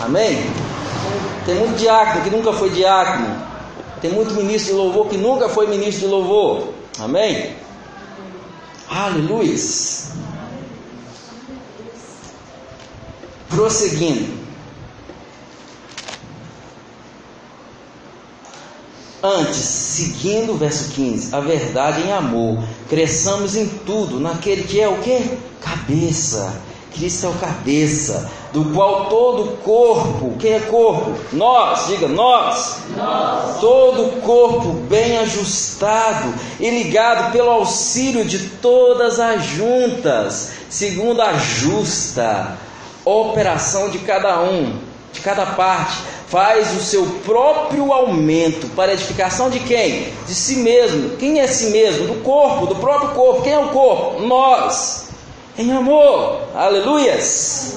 Amém? 0.00 0.38
Tem 1.44 1.56
muito 1.56 1.76
diácono 1.76 2.22
que 2.22 2.30
nunca 2.30 2.52
foi 2.52 2.70
diácono. 2.70 3.48
Tem 4.00 4.12
muito 4.12 4.34
ministro 4.34 4.74
de 4.74 4.78
louvor 4.78 5.06
que 5.08 5.16
nunca 5.16 5.48
foi 5.48 5.66
ministro 5.66 6.06
de 6.06 6.12
louvor. 6.12 6.68
Amém? 6.98 7.56
Aleluia. 8.88 9.56
Prosseguindo. 13.48 14.38
Antes, 19.20 19.56
seguindo 19.56 20.52
o 20.52 20.56
verso 20.56 20.92
15, 20.92 21.34
a 21.34 21.40
verdade 21.40 22.02
em 22.02 22.12
amor, 22.12 22.62
cresçamos 22.88 23.56
em 23.56 23.66
tudo, 23.66 24.20
naquele 24.20 24.62
que 24.62 24.80
é 24.80 24.88
o 24.88 24.98
que? 24.98 25.36
Cabeça 25.60 26.67
Cristo 26.94 27.26
é 27.26 27.28
o 27.28 27.34
cabeça, 27.34 28.30
do 28.52 28.64
qual 28.72 29.06
todo 29.06 29.42
o 29.42 29.56
corpo, 29.58 30.36
quem 30.38 30.54
é 30.54 30.60
corpo? 30.60 31.12
Nós, 31.32 31.86
diga 31.88 32.08
nós. 32.08 32.76
nós. 32.96 33.60
Todo 33.60 34.06
o 34.06 34.20
corpo 34.20 34.72
bem 34.88 35.18
ajustado 35.18 36.34
e 36.58 36.70
ligado 36.70 37.32
pelo 37.32 37.50
auxílio 37.50 38.24
de 38.24 38.38
todas 38.38 39.20
as 39.20 39.44
juntas, 39.44 40.52
segundo 40.68 41.20
a 41.20 41.34
justa 41.34 42.56
operação 43.04 43.88
de 43.88 43.98
cada 44.00 44.42
um, 44.42 44.78
de 45.12 45.20
cada 45.20 45.46
parte, 45.46 45.98
faz 46.28 46.76
o 46.76 46.80
seu 46.80 47.06
próprio 47.24 47.92
aumento 47.92 48.68
para 48.74 48.92
edificação 48.92 49.48
de 49.48 49.60
quem? 49.60 50.12
De 50.26 50.34
si 50.34 50.56
mesmo. 50.56 51.16
Quem 51.16 51.40
é 51.40 51.46
si 51.46 51.70
mesmo? 51.70 52.06
Do 52.06 52.22
corpo, 52.22 52.66
do 52.66 52.76
próprio 52.76 53.10
corpo. 53.10 53.42
Quem 53.42 53.52
é 53.54 53.58
o 53.58 53.68
corpo? 53.70 54.20
Nós 54.20 55.07
em 55.58 55.72
amor. 55.72 56.42
Aleluias. 56.54 57.76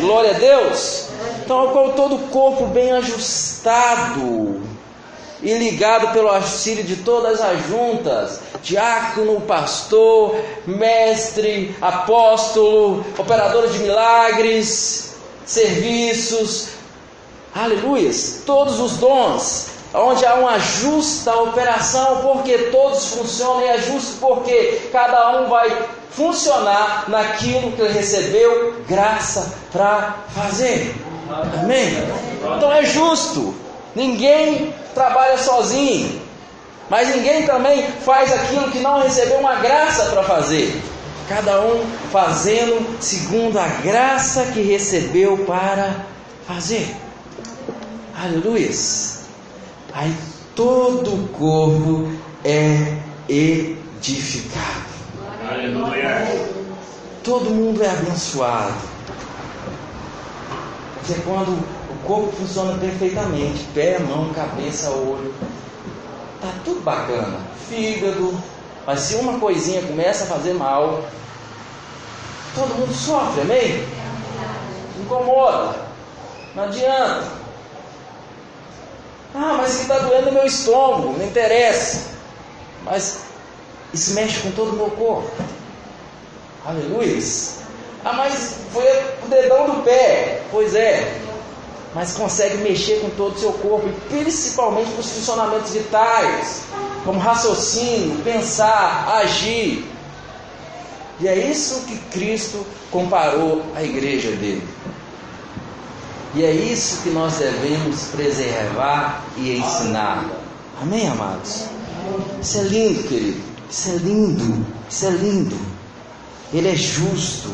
Glória 0.00 0.32
a 0.32 0.38
Deus. 0.38 1.06
Então, 1.42 1.60
ao 1.60 1.68
qual 1.70 1.92
todo 1.92 2.16
o 2.16 2.28
corpo 2.28 2.66
bem 2.66 2.90
ajustado 2.92 4.60
e 5.40 5.54
ligado 5.54 6.12
pelo 6.12 6.28
auxílio 6.28 6.82
de 6.82 6.96
todas 6.96 7.40
as 7.40 7.68
juntas, 7.68 8.40
diácono, 8.62 9.40
pastor, 9.42 10.34
mestre, 10.66 11.76
apóstolo, 11.80 13.04
operador 13.16 13.68
de 13.68 13.78
milagres, 13.78 15.14
serviços, 15.44 16.70
aleluias, 17.54 18.42
todos 18.44 18.80
os 18.80 18.96
dons, 18.96 19.68
onde 19.96 20.26
há 20.26 20.34
uma 20.34 20.58
justa 20.58 21.34
operação, 21.34 22.20
porque 22.20 22.58
todos 22.70 23.06
funcionam 23.06 23.62
e 23.62 23.68
é 23.68 23.78
justo 23.78 24.18
porque 24.20 24.88
cada 24.92 25.40
um 25.40 25.48
vai 25.48 25.74
funcionar 26.10 27.04
naquilo 27.08 27.72
que 27.72 27.82
recebeu 27.82 28.74
graça 28.86 29.54
para 29.72 30.16
fazer. 30.34 30.94
Amém? 31.60 31.88
Então 32.56 32.72
é 32.72 32.84
justo. 32.84 33.54
Ninguém 33.94 34.74
trabalha 34.94 35.38
sozinho, 35.38 36.20
mas 36.90 37.08
ninguém 37.08 37.46
também 37.46 37.82
faz 38.04 38.30
aquilo 38.32 38.70
que 38.70 38.78
não 38.78 39.00
recebeu 39.00 39.38
uma 39.38 39.56
graça 39.56 40.04
para 40.06 40.22
fazer. 40.22 40.78
Cada 41.28 41.60
um 41.60 41.84
fazendo 42.12 43.00
segundo 43.00 43.58
a 43.58 43.66
graça 43.66 44.44
que 44.52 44.60
recebeu 44.60 45.38
para 45.38 45.96
fazer. 46.46 46.94
Aleluia. 48.22 48.70
Aí 49.96 50.14
todo 50.54 51.14
o 51.14 51.28
corpo 51.28 52.12
é 52.44 52.98
edificado. 53.30 54.84
Aleluia. 55.50 56.50
Todo 57.24 57.48
mundo 57.48 57.82
é 57.82 57.88
abençoado. 57.88 58.74
Porque 60.96 61.14
quando 61.22 61.48
o 61.48 62.06
corpo 62.06 62.30
funciona 62.36 62.76
perfeitamente, 62.76 63.64
pé, 63.72 63.98
mão, 63.98 64.34
cabeça, 64.34 64.90
olho, 64.90 65.32
tá 66.42 66.48
tudo 66.62 66.82
bacana. 66.82 67.40
Fígado, 67.66 68.38
mas 68.86 69.00
se 69.00 69.14
uma 69.14 69.38
coisinha 69.38 69.80
começa 69.80 70.24
a 70.24 70.26
fazer 70.26 70.52
mal, 70.52 71.06
todo 72.54 72.74
mundo 72.74 72.92
sofre, 72.92 73.40
amém? 73.40 73.82
Incomoda. 75.00 75.74
Não 76.54 76.64
adianta. 76.64 77.35
Ah, 79.38 79.54
mas 79.58 79.82
está 79.82 79.98
doendo 79.98 80.32
meu 80.32 80.46
estômago, 80.46 81.14
não 81.18 81.26
interessa. 81.26 82.04
Mas 82.84 83.18
isso 83.92 84.14
mexe 84.14 84.40
com 84.40 84.50
todo 84.52 84.70
o 84.70 84.76
meu 84.76 84.90
corpo. 84.90 85.30
Aleluia. 86.64 87.22
Ah, 88.02 88.14
mas 88.14 88.54
foi 88.72 88.86
o 89.24 89.28
dedão 89.28 89.66
do 89.66 89.82
pé. 89.82 90.40
Pois 90.50 90.74
é. 90.74 91.20
Mas 91.94 92.12
consegue 92.12 92.56
mexer 92.58 93.00
com 93.00 93.10
todo 93.10 93.36
o 93.36 93.38
seu 93.38 93.52
corpo, 93.52 93.88
e 93.88 94.22
principalmente 94.22 94.90
com 94.92 95.00
os 95.00 95.10
funcionamentos 95.10 95.72
vitais, 95.72 96.62
como 97.04 97.18
raciocínio, 97.18 98.22
pensar, 98.22 99.18
agir. 99.18 99.84
E 101.20 101.28
é 101.28 101.36
isso 101.36 101.84
que 101.86 101.96
Cristo 102.10 102.66
comparou 102.90 103.62
à 103.74 103.82
igreja 103.82 104.30
dele. 104.30 104.66
E 106.36 106.44
é 106.44 106.52
isso 106.52 107.02
que 107.02 107.08
nós 107.08 107.38
devemos 107.38 108.08
preservar 108.08 109.24
e 109.38 109.56
ensinar. 109.56 110.28
Amém, 110.82 111.08
amados? 111.08 111.64
Isso 112.42 112.58
é 112.58 112.62
lindo, 112.64 113.08
querido. 113.08 113.40
Isso 113.70 113.88
é 113.88 113.94
lindo, 113.94 114.66
isso 114.86 115.06
é 115.06 115.10
lindo. 115.12 115.56
Ele 116.52 116.68
é 116.68 116.76
justo. 116.76 117.48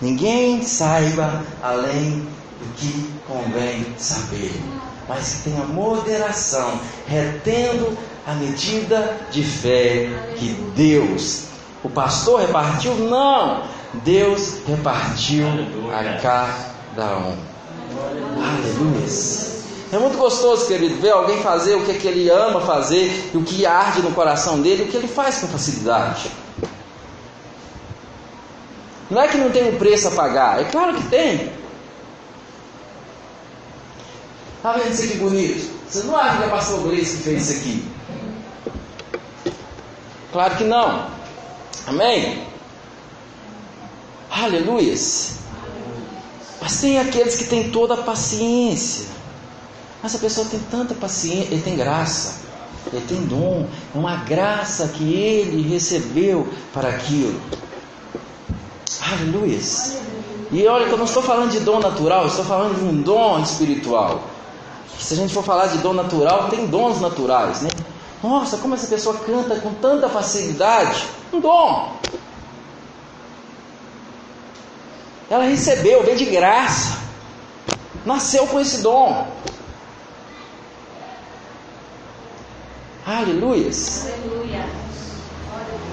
Ninguém 0.00 0.62
saiba 0.62 1.42
além 1.60 2.20
do 2.60 2.72
que 2.76 3.10
convém 3.26 3.84
saber, 3.98 4.54
mas 5.08 5.34
que 5.34 5.50
tenha 5.50 5.64
moderação, 5.64 6.78
retendo 7.08 7.98
a 8.24 8.34
medida 8.34 9.26
de 9.32 9.42
fé 9.42 10.08
que 10.36 10.50
Deus, 10.76 11.46
o 11.82 11.90
pastor 11.90 12.42
repartiu? 12.42 12.94
Não, 12.94 13.64
Deus 14.04 14.58
repartiu 14.68 15.46
a 15.92 16.20
cada 16.20 17.18
um. 17.18 17.51
Aleluia. 17.90 19.52
É 19.92 19.98
muito 19.98 20.16
gostoso, 20.16 20.66
querido, 20.66 21.00
ver 21.02 21.10
alguém 21.10 21.42
fazer 21.42 21.74
o 21.74 21.84
que, 21.84 21.90
é 21.90 21.94
que 21.94 22.08
ele 22.08 22.30
ama 22.30 22.62
fazer, 22.62 23.30
e 23.34 23.36
o 23.36 23.42
que 23.42 23.66
arde 23.66 24.00
no 24.00 24.12
coração 24.12 24.60
dele, 24.60 24.84
o 24.84 24.88
que 24.88 24.96
ele 24.96 25.06
faz 25.06 25.38
com 25.38 25.48
facilidade. 25.48 26.30
Não 29.10 29.20
é 29.20 29.28
que 29.28 29.36
não 29.36 29.50
tem 29.50 29.68
um 29.68 29.76
preço 29.76 30.08
a 30.08 30.12
pagar, 30.12 30.62
é 30.62 30.64
claro 30.64 30.94
que 30.94 31.02
tem. 31.08 31.52
Está 34.56 34.72
vendo 34.72 34.92
isso 34.92 35.04
aqui 35.04 35.16
bonito? 35.18 35.70
Você 35.90 36.04
não 36.04 36.16
acha 36.16 36.38
que 36.38 36.44
é 36.44 36.48
pastor 36.48 36.80
Gleice 36.84 37.18
que 37.18 37.22
fez 37.24 37.50
isso 37.50 37.60
aqui? 37.60 37.84
Claro 40.32 40.56
que 40.56 40.64
não. 40.64 41.06
Amém? 41.86 42.46
Aleluias. 44.30 45.41
Mas 46.62 46.80
tem 46.80 47.00
aqueles 47.00 47.36
que 47.36 47.44
têm 47.44 47.70
toda 47.70 47.94
a 47.94 47.96
paciência. 47.96 49.06
Mas 50.00 50.14
a 50.14 50.18
pessoa 50.18 50.46
tem 50.46 50.60
tanta 50.70 50.94
paciência, 50.94 51.52
ele 51.52 51.62
tem 51.62 51.76
graça, 51.76 52.40
ele 52.92 53.04
tem 53.06 53.20
dom, 53.24 53.66
é 53.94 53.98
uma 53.98 54.16
graça 54.18 54.88
que 54.88 55.12
ele 55.12 55.68
recebeu 55.68 56.48
para 56.72 56.88
aquilo. 56.88 57.40
Aleluia. 59.00 59.58
E 60.52 60.66
olha 60.66 60.86
que 60.86 60.92
eu 60.92 60.98
não 60.98 61.04
estou 61.04 61.22
falando 61.22 61.50
de 61.50 61.60
dom 61.60 61.80
natural, 61.80 62.26
estou 62.26 62.44
falando 62.44 62.78
de 62.78 62.84
um 62.84 63.02
dom 63.02 63.40
espiritual. 63.40 64.22
Se 64.98 65.14
a 65.14 65.16
gente 65.16 65.34
for 65.34 65.42
falar 65.42 65.66
de 65.66 65.78
dom 65.78 65.92
natural, 65.92 66.48
tem 66.48 66.66
dons 66.66 67.00
naturais, 67.00 67.62
né? 67.62 67.70
Nossa, 68.22 68.56
como 68.58 68.74
essa 68.74 68.86
pessoa 68.86 69.16
canta 69.16 69.56
com 69.56 69.74
tanta 69.74 70.08
facilidade. 70.08 71.08
Um 71.32 71.40
dom. 71.40 71.96
Ela 75.32 75.44
recebeu, 75.44 76.02
veio 76.02 76.18
de 76.18 76.26
graça. 76.26 76.98
Nasceu 78.04 78.46
com 78.48 78.60
esse 78.60 78.82
dom. 78.82 79.26
Aleluias. 83.06 84.08
Aleluia. 84.12 84.66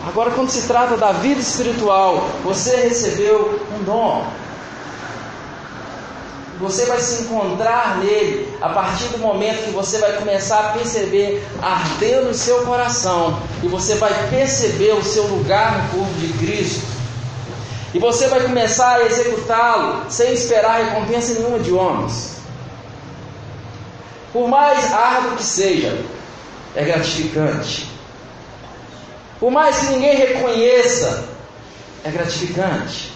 Agora, 0.05 0.31
quando 0.31 0.49
se 0.49 0.67
trata 0.67 0.97
da 0.97 1.13
vida 1.13 1.39
espiritual, 1.39 2.17
você 2.43 2.75
recebeu 2.81 3.65
um 3.79 3.83
dom. 3.85 4.27
Você 6.59 6.85
vai 6.87 6.99
se 6.99 7.23
encontrar 7.23 7.99
nele 7.99 8.53
a 8.61 8.67
partir 8.67 9.05
do 9.05 9.19
momento 9.19 9.63
que 9.63 9.71
você 9.71 9.99
vai 9.99 10.17
começar 10.17 10.59
a 10.59 10.73
perceber 10.73 11.47
arder 11.61 12.25
no 12.25 12.33
seu 12.33 12.65
coração 12.65 13.41
e 13.63 13.69
você 13.69 13.95
vai 13.95 14.11
perceber 14.29 14.91
o 14.95 15.01
seu 15.01 15.23
lugar 15.27 15.81
no 15.81 15.99
corpo 15.99 16.13
de 16.15 16.33
Cristo. 16.33 16.98
E 17.93 17.99
você 17.99 18.27
vai 18.27 18.41
começar 18.41 18.97
a 18.97 19.05
executá-lo 19.05 20.05
sem 20.09 20.33
esperar 20.33 20.83
recompensa 20.83 21.33
nenhuma 21.33 21.59
de 21.59 21.71
homens. 21.71 22.37
Por 24.31 24.47
mais 24.47 24.93
árduo 24.93 25.37
que 25.37 25.43
seja, 25.43 25.99
é 26.75 26.83
gratificante. 26.83 27.89
Por 29.39 29.49
mais 29.49 29.79
que 29.79 29.85
ninguém 29.87 30.15
reconheça, 30.15 31.25
é 32.03 32.11
gratificante. 32.11 33.11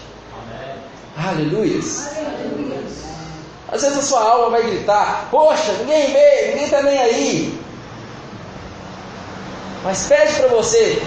Aleluia. 1.16 1.78
Às 3.70 3.82
vezes 3.82 3.98
a 3.98 4.02
sua 4.02 4.22
alma 4.22 4.50
vai 4.50 4.62
gritar: 4.62 5.28
Poxa, 5.30 5.72
ninguém 5.80 6.12
vê, 6.12 6.48
ninguém 6.48 6.64
está 6.64 6.82
nem 6.82 6.98
aí. 6.98 7.60
Mas 9.84 10.06
pede 10.06 10.32
para 10.34 10.48
você 10.48 11.00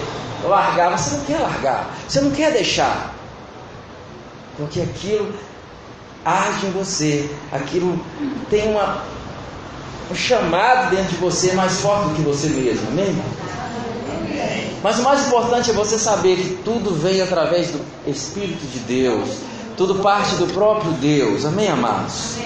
largar, 0.44 0.96
você 0.96 1.16
não 1.16 1.24
quer 1.24 1.38
largar, 1.38 1.90
você 2.08 2.20
não 2.20 2.30
quer 2.30 2.52
deixar, 2.52 3.12
porque 4.58 4.80
aquilo 4.80 5.32
age 6.24 6.66
em 6.66 6.70
você, 6.72 7.30
aquilo 7.52 8.04
tem 8.50 8.68
uma, 8.68 9.02
um 10.10 10.14
chamado 10.14 10.90
dentro 10.90 11.12
de 11.12 11.16
você 11.16 11.52
mais 11.52 11.80
forte 11.80 12.08
do 12.08 12.14
que 12.16 12.22
você 12.22 12.48
mesmo, 12.48 12.88
amém? 12.88 13.16
Mas 14.82 14.98
o 14.98 15.02
mais 15.02 15.26
importante 15.26 15.70
é 15.70 15.72
você 15.72 15.98
saber 15.98 16.36
que 16.36 16.58
tudo 16.64 16.92
vem 16.94 17.22
através 17.22 17.68
do 17.70 17.80
Espírito 18.06 18.66
de 18.66 18.80
Deus, 18.80 19.38
tudo 19.76 19.96
parte 19.96 20.34
do 20.34 20.46
próprio 20.48 20.92
Deus, 20.92 21.44
amém, 21.44 21.68
amados? 21.68 22.36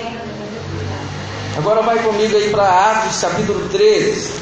Agora 1.57 1.83
vai 1.83 1.99
comigo 2.03 2.37
aí 2.37 2.51
para 2.51 2.93
Atos 2.93 3.21
capítulo 3.21 3.69
13. 3.69 4.33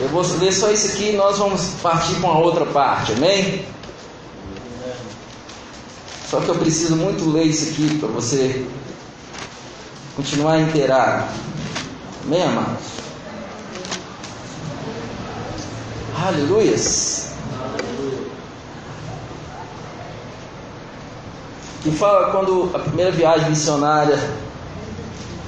Eu 0.00 0.08
vou 0.08 0.22
ler 0.38 0.52
só 0.52 0.70
isso 0.70 0.88
aqui 0.88 1.10
e 1.10 1.16
nós 1.16 1.38
vamos 1.38 1.62
partir 1.82 2.14
com 2.14 2.30
a 2.30 2.38
outra 2.38 2.64
parte, 2.64 3.12
amém? 3.12 3.64
Só 6.30 6.40
que 6.40 6.48
eu 6.48 6.54
preciso 6.54 6.94
muito 6.94 7.28
ler 7.28 7.46
isso 7.46 7.70
aqui 7.70 7.98
para 7.98 8.08
você 8.08 8.64
continuar 10.14 10.60
inteirado. 10.60 11.28
Amém, 12.24 12.40
amados? 12.40 12.84
Aleluias. 16.24 17.30
Que 21.82 21.90
fala 21.90 22.30
quando 22.30 22.70
a 22.74 22.78
primeira 22.78 23.10
viagem 23.10 23.50
missionária 23.50 24.16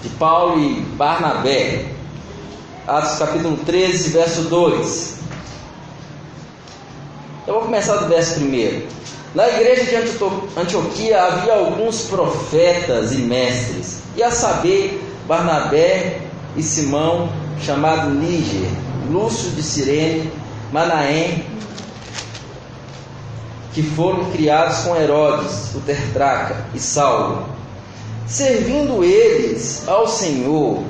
de 0.03 0.09
Paulo 0.09 0.59
e 0.59 0.81
Barnabé. 0.97 1.93
Atos 2.89 3.21
capítulo 3.21 3.57
13, 3.59 4.09
verso 4.11 4.43
2. 4.43 5.15
Eu 7.47 7.55
vou 7.55 7.63
começar 7.63 7.99
do 7.99 8.09
verso 8.09 8.41
1. 8.41 9.02
Na 9.35 9.49
igreja 9.49 9.85
de 9.85 9.97
Antioquia 10.61 11.23
havia 11.23 11.55
alguns 11.55 12.03
profetas 12.03 13.13
e 13.13 13.19
mestres, 13.19 14.03
e 14.15 14.23
a 14.23 14.31
saber, 14.31 15.03
Barnabé 15.27 16.21
e 16.55 16.63
Simão, 16.63 17.33
chamado 17.63 18.11
Níger, 18.11 18.69
Lúcio 19.11 19.51
de 19.53 19.63
Cirene, 19.63 20.31
Manaém, 20.71 21.47
que 23.73 23.83
foram 23.83 24.31
criados 24.33 24.81
com 24.81 24.95
Herodes, 24.95 25.75
o 25.75 25.81
Tertraca 25.81 26.67
e 26.75 26.79
Saulo, 26.79 27.47
servindo 28.27 29.03
eles 29.03 29.89
ao 29.89 30.07
Senhor 30.07 30.83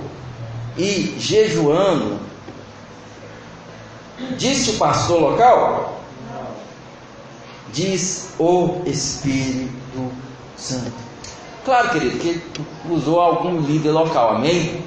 e 0.77 1.15
jejuando, 1.17 2.19
disse 4.37 4.71
o 4.71 4.79
pastor 4.79 5.21
local, 5.21 6.02
diz 7.73 8.31
o 8.39 8.83
Espírito 8.87 10.13
Santo. 10.57 10.93
Claro, 11.65 11.91
querido, 11.91 12.19
que 12.19 12.43
usou 12.91 13.21
algum 13.21 13.61
líder 13.61 13.93
local, 13.93 14.37
amém? 14.37 14.83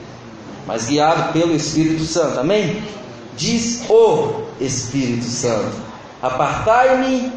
Mas 0.68 0.88
guiado 0.88 1.32
pelo 1.32 1.56
Espírito 1.56 2.04
Santo, 2.04 2.40
amém? 2.40 2.84
Diz 3.38 3.84
o 3.90 4.44
Espírito 4.60 5.26
Santo: 5.26 5.78
Apartai-me, 6.22 7.32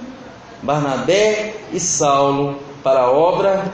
Barnabé 0.62 1.56
e 1.72 1.78
Saulo, 1.78 2.58
para 2.82 3.00
a 3.00 3.10
obra 3.10 3.72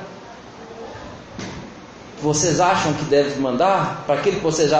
vocês 2.24 2.58
acham 2.58 2.94
que 2.94 3.04
deve 3.04 3.38
mandar, 3.38 4.02
para 4.06 4.16
aquilo 4.16 4.36
que 4.36 4.42
vocês 4.42 4.72